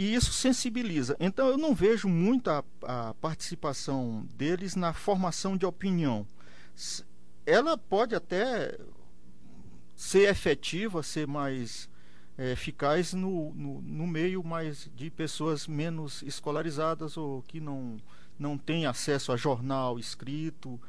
E 0.00 0.14
isso 0.14 0.32
sensibiliza. 0.32 1.14
Então 1.20 1.46
eu 1.48 1.58
não 1.58 1.74
vejo 1.74 2.08
muita 2.08 2.64
a 2.82 3.12
participação 3.20 4.26
deles 4.34 4.74
na 4.74 4.94
formação 4.94 5.58
de 5.58 5.66
opinião. 5.66 6.26
Ela 7.44 7.76
pode 7.76 8.14
até 8.14 8.78
ser 9.94 10.30
efetiva, 10.30 11.02
ser 11.02 11.26
mais 11.26 11.86
é, 12.38 12.52
eficaz 12.52 13.12
no, 13.12 13.52
no, 13.52 13.82
no, 13.82 14.06
meio 14.06 14.42
mais 14.42 14.90
de 14.96 15.10
pessoas 15.10 15.66
menos 15.68 16.22
escolarizadas 16.22 17.18
ou 17.18 17.42
que 17.42 17.60
não, 17.60 17.98
não 18.38 18.56
têm 18.56 18.86
acesso 18.86 19.32
a 19.32 19.36
jornal 19.36 19.98
escrito, 19.98 20.80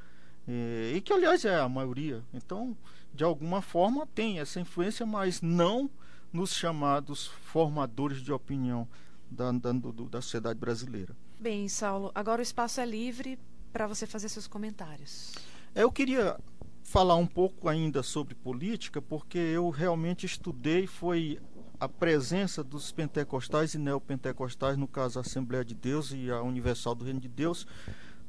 é, 0.48 0.94
e 0.96 1.02
que 1.02 1.12
aliás 1.12 1.44
é 1.44 1.60
a 1.60 1.68
maioria. 1.68 2.24
Então, 2.34 2.78
de 3.14 3.26
alguma 3.26 3.62
forma 3.62 4.08
tem 4.16 4.40
essa 4.40 4.62
influência, 4.62 5.06
mas 5.06 5.42
não 5.42 5.90
nos 6.32 6.54
chamados 6.54 7.28
formadores 7.28 8.22
de 8.22 8.32
opinião 8.32 8.88
da, 9.30 9.52
da, 9.52 9.72
do, 9.72 9.92
da 10.10 10.22
sociedade 10.22 10.60
brasileira. 10.60 11.16
Bem, 11.40 11.68
Saulo, 11.68 12.12
agora 12.14 12.40
o 12.40 12.44
espaço 12.44 12.80
é 12.80 12.86
livre 12.86 13.40
para 13.72 13.88
você 13.88 14.06
fazer 14.06 14.30
seus 14.30 14.48
comentários. 14.48 15.34
Eu 15.74 15.92
queria 15.92 16.38
falar 16.84 17.16
um 17.16 17.28
pouco 17.28 17.70
ainda 17.70 18.04
sobre 18.04 18.36
política, 18.36 19.02
porque 19.02 19.38
eu 19.38 19.70
realmente 19.70 20.26
estudei 20.26 20.86
foi 20.86 21.40
a 21.80 21.90
presença 21.90 22.64
dos 22.64 22.92
pentecostais 22.92 23.74
e 23.74 23.80
neopentecostais, 23.80 24.78
no 24.78 24.88
caso 24.88 25.18
a 25.18 25.22
Assembleia 25.22 25.66
de 25.66 25.74
Deus 25.74 26.12
e 26.12 26.30
a 26.30 26.42
Universal 26.42 26.94
do 26.94 27.06
Reino 27.06 27.20
de 27.20 27.30
Deus, 27.30 27.66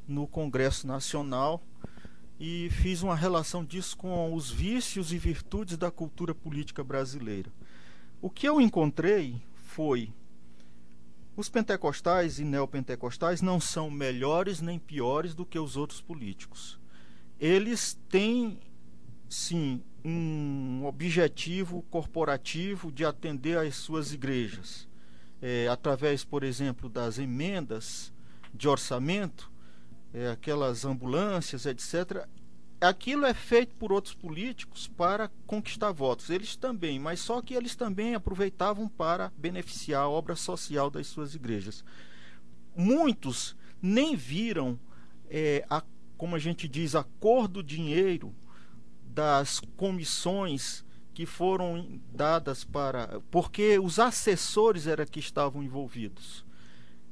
no 0.08 0.26
Congresso 0.26 0.86
Nacional 0.86 1.62
e 2.44 2.68
fiz 2.70 3.02
uma 3.02 3.14
relação 3.14 3.64
disso 3.64 3.96
com 3.96 4.34
os 4.34 4.50
vícios 4.50 5.12
e 5.12 5.16
virtudes 5.16 5.76
da 5.76 5.92
cultura 5.92 6.34
política 6.34 6.82
brasileira. 6.82 7.52
O 8.22 8.30
que 8.30 8.48
eu 8.48 8.58
encontrei 8.58 9.42
foi 9.54 10.10
os 11.36 11.50
pentecostais 11.50 12.38
e 12.38 12.44
neopentecostais 12.44 13.42
não 13.42 13.60
são 13.60 13.90
melhores 13.90 14.62
nem 14.62 14.78
piores 14.78 15.34
do 15.34 15.44
que 15.44 15.58
os 15.58 15.76
outros 15.76 16.00
políticos 16.00 16.80
eles 17.42 17.98
têm 18.08 18.60
sim 19.28 19.82
um 20.04 20.84
objetivo 20.84 21.82
corporativo 21.90 22.92
de 22.92 23.04
atender 23.04 23.58
às 23.58 23.74
suas 23.74 24.12
igrejas, 24.12 24.88
é, 25.40 25.66
através, 25.66 26.22
por 26.24 26.44
exemplo, 26.44 26.88
das 26.88 27.18
emendas 27.18 28.12
de 28.54 28.68
orçamento, 28.68 29.50
é, 30.14 30.30
aquelas 30.30 30.84
ambulâncias, 30.84 31.66
etc. 31.66 32.28
Aquilo 32.82 33.24
é 33.26 33.32
feito 33.32 33.74
por 33.76 33.92
outros 33.92 34.14
políticos 34.14 34.88
para 34.88 35.30
conquistar 35.46 35.92
votos. 35.92 36.30
Eles 36.30 36.56
também, 36.56 36.98
mas 36.98 37.20
só 37.20 37.40
que 37.40 37.54
eles 37.54 37.74
também 37.74 38.14
aproveitavam 38.14 38.88
para 38.88 39.32
beneficiar 39.38 40.02
a 40.02 40.08
obra 40.08 40.36
social 40.36 40.90
das 40.90 41.06
suas 41.06 41.34
igrejas. 41.34 41.84
Muitos 42.76 43.56
nem 43.80 44.16
viram 44.16 44.78
é, 45.30 45.64
a 45.70 45.82
como 46.22 46.36
a 46.36 46.38
gente 46.38 46.68
diz, 46.68 46.94
a 46.94 47.02
cor 47.18 47.48
do 47.48 47.64
dinheiro 47.64 48.32
das 49.04 49.58
comissões 49.76 50.84
que 51.12 51.26
foram 51.26 52.00
dadas 52.14 52.62
para. 52.62 53.20
Porque 53.28 53.76
os 53.80 53.98
assessores 53.98 54.86
eram 54.86 55.04
que 55.04 55.18
estavam 55.18 55.64
envolvidos. 55.64 56.41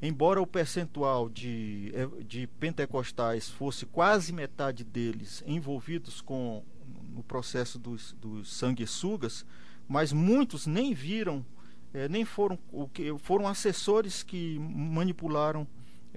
Embora 0.02 0.40
o 0.40 0.46
percentual 0.46 1.28
de, 1.28 1.92
eh, 1.94 2.08
de 2.24 2.46
pentecostais 2.46 3.48
fosse 3.50 3.84
quase 3.84 4.32
metade 4.32 4.82
deles 4.82 5.42
envolvidos 5.46 6.20
com 6.20 6.64
no 7.12 7.22
processo 7.22 7.78
dos, 7.78 8.12
dos 8.14 8.52
sanguessugas, 8.52 9.44
mas 9.86 10.12
muitos 10.12 10.66
nem 10.66 10.94
viram, 10.94 11.44
é, 11.92 12.08
nem 12.08 12.24
foram 12.24 12.58
o 12.72 12.88
que 12.88 13.14
foram 13.18 13.46
assessores 13.46 14.22
que 14.22 14.58
manipularam 14.58 15.66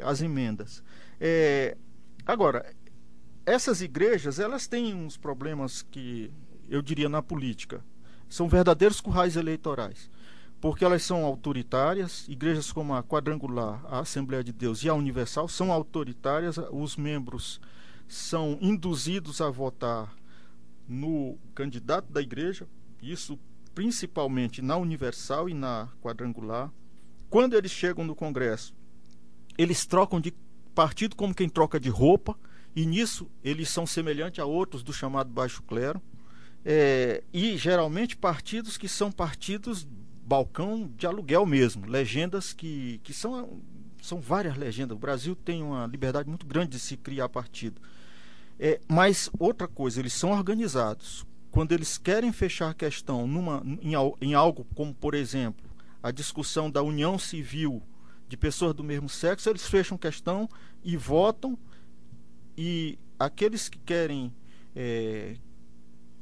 as 0.01 0.21
emendas. 0.21 0.83
É, 1.19 1.75
agora, 2.25 2.73
essas 3.45 3.81
igrejas, 3.81 4.39
elas 4.39 4.67
têm 4.67 4.93
uns 4.93 5.17
problemas 5.17 5.81
que 5.81 6.31
eu 6.69 6.81
diria 6.81 7.09
na 7.09 7.21
política. 7.21 7.83
São 8.29 8.47
verdadeiros 8.47 9.01
currais 9.01 9.35
eleitorais. 9.35 10.09
Porque 10.63 10.85
elas 10.85 11.03
são 11.03 11.25
autoritárias, 11.25 12.25
igrejas 12.29 12.71
como 12.71 12.93
a 12.93 13.03
Quadrangular, 13.03 13.85
a 13.85 13.99
Assembleia 13.99 14.41
de 14.41 14.53
Deus 14.53 14.81
e 14.81 14.87
a 14.87 14.93
Universal 14.93 15.49
são 15.49 15.73
autoritárias, 15.73 16.55
os 16.71 16.95
membros 16.95 17.59
são 18.07 18.57
induzidos 18.61 19.41
a 19.41 19.49
votar 19.49 20.15
no 20.87 21.37
candidato 21.53 22.09
da 22.13 22.21
igreja, 22.21 22.65
isso 23.01 23.37
principalmente 23.75 24.61
na 24.61 24.77
Universal 24.77 25.49
e 25.49 25.53
na 25.53 25.89
Quadrangular. 26.01 26.71
Quando 27.29 27.57
eles 27.57 27.71
chegam 27.71 28.05
no 28.05 28.15
Congresso, 28.15 28.73
eles 29.57 29.85
trocam 29.85 30.21
de 30.21 30.33
partido 30.73 31.13
como 31.13 31.35
quem 31.35 31.49
troca 31.49 31.77
de 31.77 31.89
roupa, 31.89 32.39
e 32.73 32.85
nisso 32.85 33.29
eles 33.43 33.67
são 33.67 33.85
semelhantes 33.85 34.39
a 34.39 34.45
outros 34.45 34.81
do 34.81 34.93
chamado 34.93 35.29
baixo 35.29 35.61
clero. 35.63 36.01
É, 36.63 37.21
e 37.33 37.57
geralmente 37.57 38.15
partidos 38.15 38.77
que 38.77 38.87
são 38.87 39.11
partidos 39.11 39.85
balcão 40.25 40.89
de 40.97 41.05
aluguel 41.05 41.45
mesmo, 41.45 41.85
legendas 41.85 42.53
que, 42.53 42.99
que 43.03 43.13
são, 43.13 43.61
são 44.01 44.19
várias 44.19 44.57
legendas. 44.57 44.95
O 44.95 44.99
Brasil 44.99 45.35
tem 45.35 45.61
uma 45.61 45.85
liberdade 45.85 46.29
muito 46.29 46.45
grande 46.45 46.71
de 46.71 46.79
se 46.79 46.95
criar 46.97 47.29
partido. 47.29 47.81
É, 48.59 48.79
mas 48.87 49.29
outra 49.37 49.67
coisa, 49.67 49.99
eles 49.99 50.13
são 50.13 50.31
organizados. 50.31 51.25
Quando 51.51 51.71
eles 51.71 51.97
querem 51.97 52.31
fechar 52.31 52.69
a 52.69 52.73
questão 52.73 53.27
numa, 53.27 53.61
em, 53.81 53.93
em 54.21 54.33
algo 54.33 54.65
como, 54.73 54.93
por 54.93 55.13
exemplo, 55.13 55.69
a 56.01 56.11
discussão 56.11 56.69
da 56.69 56.81
união 56.81 57.19
civil 57.19 57.83
de 58.27 58.37
pessoas 58.37 58.73
do 58.73 58.83
mesmo 58.83 59.09
sexo, 59.09 59.49
eles 59.49 59.67
fecham 59.67 59.97
questão 59.97 60.49
e 60.83 60.97
votam. 60.97 61.57
E 62.57 62.97
aqueles 63.19 63.69
que 63.69 63.77
querem 63.79 64.33
é, 64.75 65.35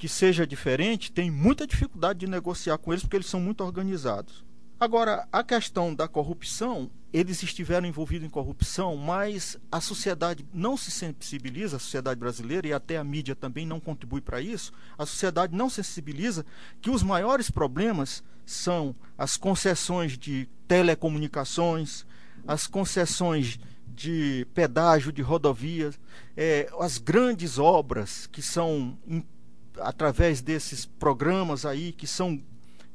que 0.02 0.10
seja 0.10 0.48
diferente 0.48 1.12
têm 1.12 1.30
muita 1.30 1.68
dificuldade 1.68 2.22
de 2.22 2.28
negociar 2.28 2.76
com 2.80 2.92
eles 2.92 3.04
porque 3.04 3.18
eles 3.18 3.28
são 3.28 3.40
muito 3.40 3.64
organizados. 3.64 4.44
Agora, 4.80 5.28
a 5.32 5.44
questão 5.44 5.94
da 5.94 6.08
corrupção, 6.08 6.90
eles 7.14 7.44
estiveram 7.44 7.88
envolvidos 7.88 8.26
em 8.26 8.30
corrupção, 8.32 8.98
mas 8.98 9.60
a 9.72 9.80
sociedade 9.80 10.44
não 10.52 10.76
se 10.76 10.90
sensibiliza, 10.90 11.78
a 11.78 11.80
sociedade 11.80 12.20
brasileira 12.20 12.68
e 12.68 12.74
até 12.74 12.98
a 12.98 13.04
mídia 13.04 13.36
também 13.36 13.64
não 13.64 13.80
contribui 13.80 14.22
para 14.22 14.42
isso. 14.42 14.74
A 14.98 15.06
sociedade 15.06 15.56
não 15.56 15.70
sensibiliza 15.70 16.44
que 16.82 16.90
os 16.90 17.04
maiores 17.04 17.52
problemas 17.52 18.24
são 18.44 18.96
as 19.16 19.38
concessões 19.38 20.18
de 20.18 20.50
telecomunicações, 20.68 22.08
as 22.48 22.66
concessões 22.66 23.60
de 23.86 24.48
pedágio 24.56 25.12
de 25.12 25.22
rodovias, 25.22 26.00
é, 26.36 26.68
as 26.80 26.98
grandes 26.98 27.60
obras 27.60 28.26
que 28.26 28.42
são 28.42 28.98
através 29.80 30.42
desses 30.42 30.86
programas 30.86 31.66
aí 31.66 31.92
que 31.92 32.08
são 32.08 32.42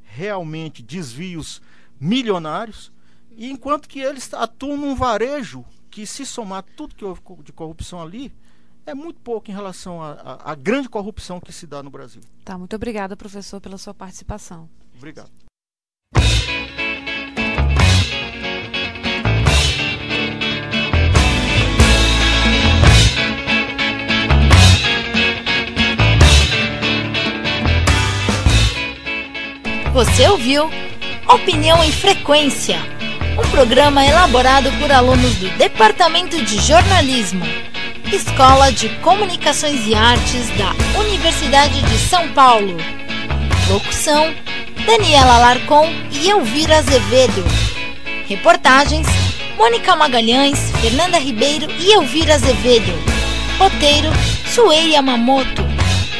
realmente 0.02 0.82
desvios 0.82 1.60
milionários, 2.00 2.92
e 3.30 3.50
enquanto 3.50 3.88
que 3.88 4.00
eles 4.00 4.32
atuam 4.32 4.76
num 4.76 4.94
varejo 4.94 5.64
que, 5.90 6.06
se 6.06 6.24
somar 6.24 6.62
tudo 6.76 6.94
que 6.94 7.04
houve 7.04 7.20
de 7.42 7.52
corrupção 7.52 8.00
ali, 8.00 8.32
é 8.86 8.94
muito 8.94 9.20
pouco 9.20 9.50
em 9.50 9.54
relação 9.54 10.00
à 10.02 10.54
grande 10.54 10.88
corrupção 10.88 11.40
que 11.40 11.52
se 11.52 11.66
dá 11.66 11.82
no 11.82 11.90
Brasil. 11.90 12.22
Tá, 12.44 12.56
muito 12.56 12.76
obrigada, 12.76 13.16
professor, 13.16 13.60
pela 13.60 13.78
sua 13.78 13.92
participação. 13.92 14.68
Obrigado. 14.96 15.30
Você 29.96 30.28
ouviu 30.28 30.70
Opinião 31.26 31.82
em 31.82 31.90
Frequência, 31.90 32.78
um 33.42 33.50
programa 33.50 34.04
elaborado 34.04 34.70
por 34.72 34.92
alunos 34.92 35.36
do 35.36 35.48
Departamento 35.56 36.36
de 36.44 36.60
Jornalismo, 36.60 37.46
Escola 38.12 38.70
de 38.70 38.90
Comunicações 38.96 39.86
e 39.86 39.94
Artes 39.94 40.50
da 40.58 41.00
Universidade 41.00 41.80
de 41.80 41.96
São 41.96 42.28
Paulo. 42.34 42.76
Locução: 43.70 44.34
Daniela 44.84 45.38
Larcon 45.38 45.90
e 46.12 46.28
Elvira 46.28 46.76
Azevedo. 46.76 47.42
Reportagens: 48.28 49.06
Mônica 49.56 49.96
Magalhães, 49.96 50.58
Fernanda 50.82 51.18
Ribeiro 51.18 51.72
e 51.80 51.94
Elvira 51.94 52.34
Azevedo. 52.34 52.92
Roteiro: 53.58 54.10
Suei 54.54 54.90
Yamamoto. 54.90 55.64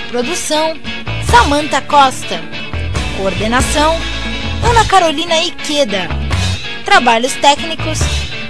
Produção: 0.09 0.79
Samantha 1.31 1.83
Costa. 1.83 2.56
Coordenação: 3.17 3.97
Ana 4.63 4.85
Carolina 4.85 5.39
Iqueda. 5.39 6.09
Trabalhos 6.85 7.33
técnicos: 7.35 7.99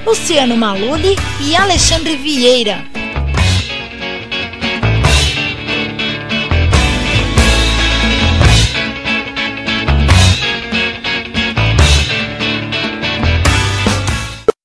Luciano 0.04 0.56
Maluli 0.56 1.16
e 1.40 1.56
Alexandre 1.56 2.16
Vieira. 2.16 2.95